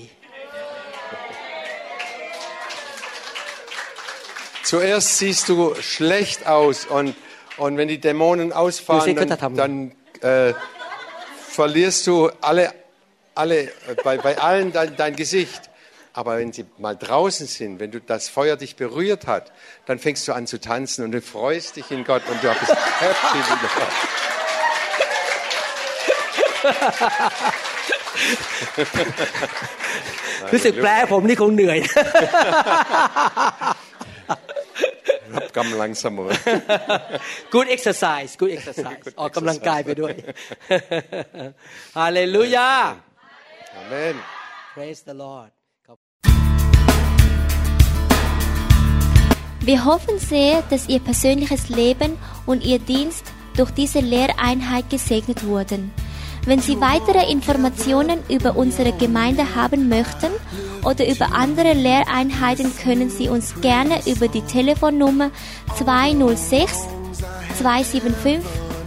[4.69, 7.15] Zuerst siehst du schlecht aus und,
[7.57, 10.53] und wenn die Dämonen ausfahren, dann, dann äh,
[11.49, 12.71] verlierst du alle,
[13.33, 13.69] alle, äh,
[14.03, 15.71] bei, bei allen dein, dein Gesicht.
[16.13, 19.51] Aber wenn sie mal draußen sind, wenn du das Feuer dich berührt hat,
[19.85, 22.75] dann fängst du an zu tanzen und du freust dich in Gott und du bist
[22.99, 23.69] happy wieder.
[30.53, 31.79] รู้สึกแปลผมนี่คงเหนื่อย
[35.35, 36.27] Hab langsamer.
[37.55, 40.13] good exercise good exercise ออกกำลังกายไปด้วย
[41.97, 42.69] ฮาเลลูยา
[43.81, 44.15] Amen.
[44.75, 45.51] praise the Lord
[49.64, 53.24] Wir hoffen sehr, dass Ihr persönliches Leben und Ihr Dienst
[53.56, 55.90] durch diese Lehreinheit gesegnet wurden.
[56.44, 60.32] Wenn Sie weitere Informationen über unsere Gemeinde haben möchten
[60.84, 65.30] oder über andere Lehreinheiten, können Sie uns gerne über die Telefonnummer
[65.78, 66.86] 206
[67.58, 68.40] 275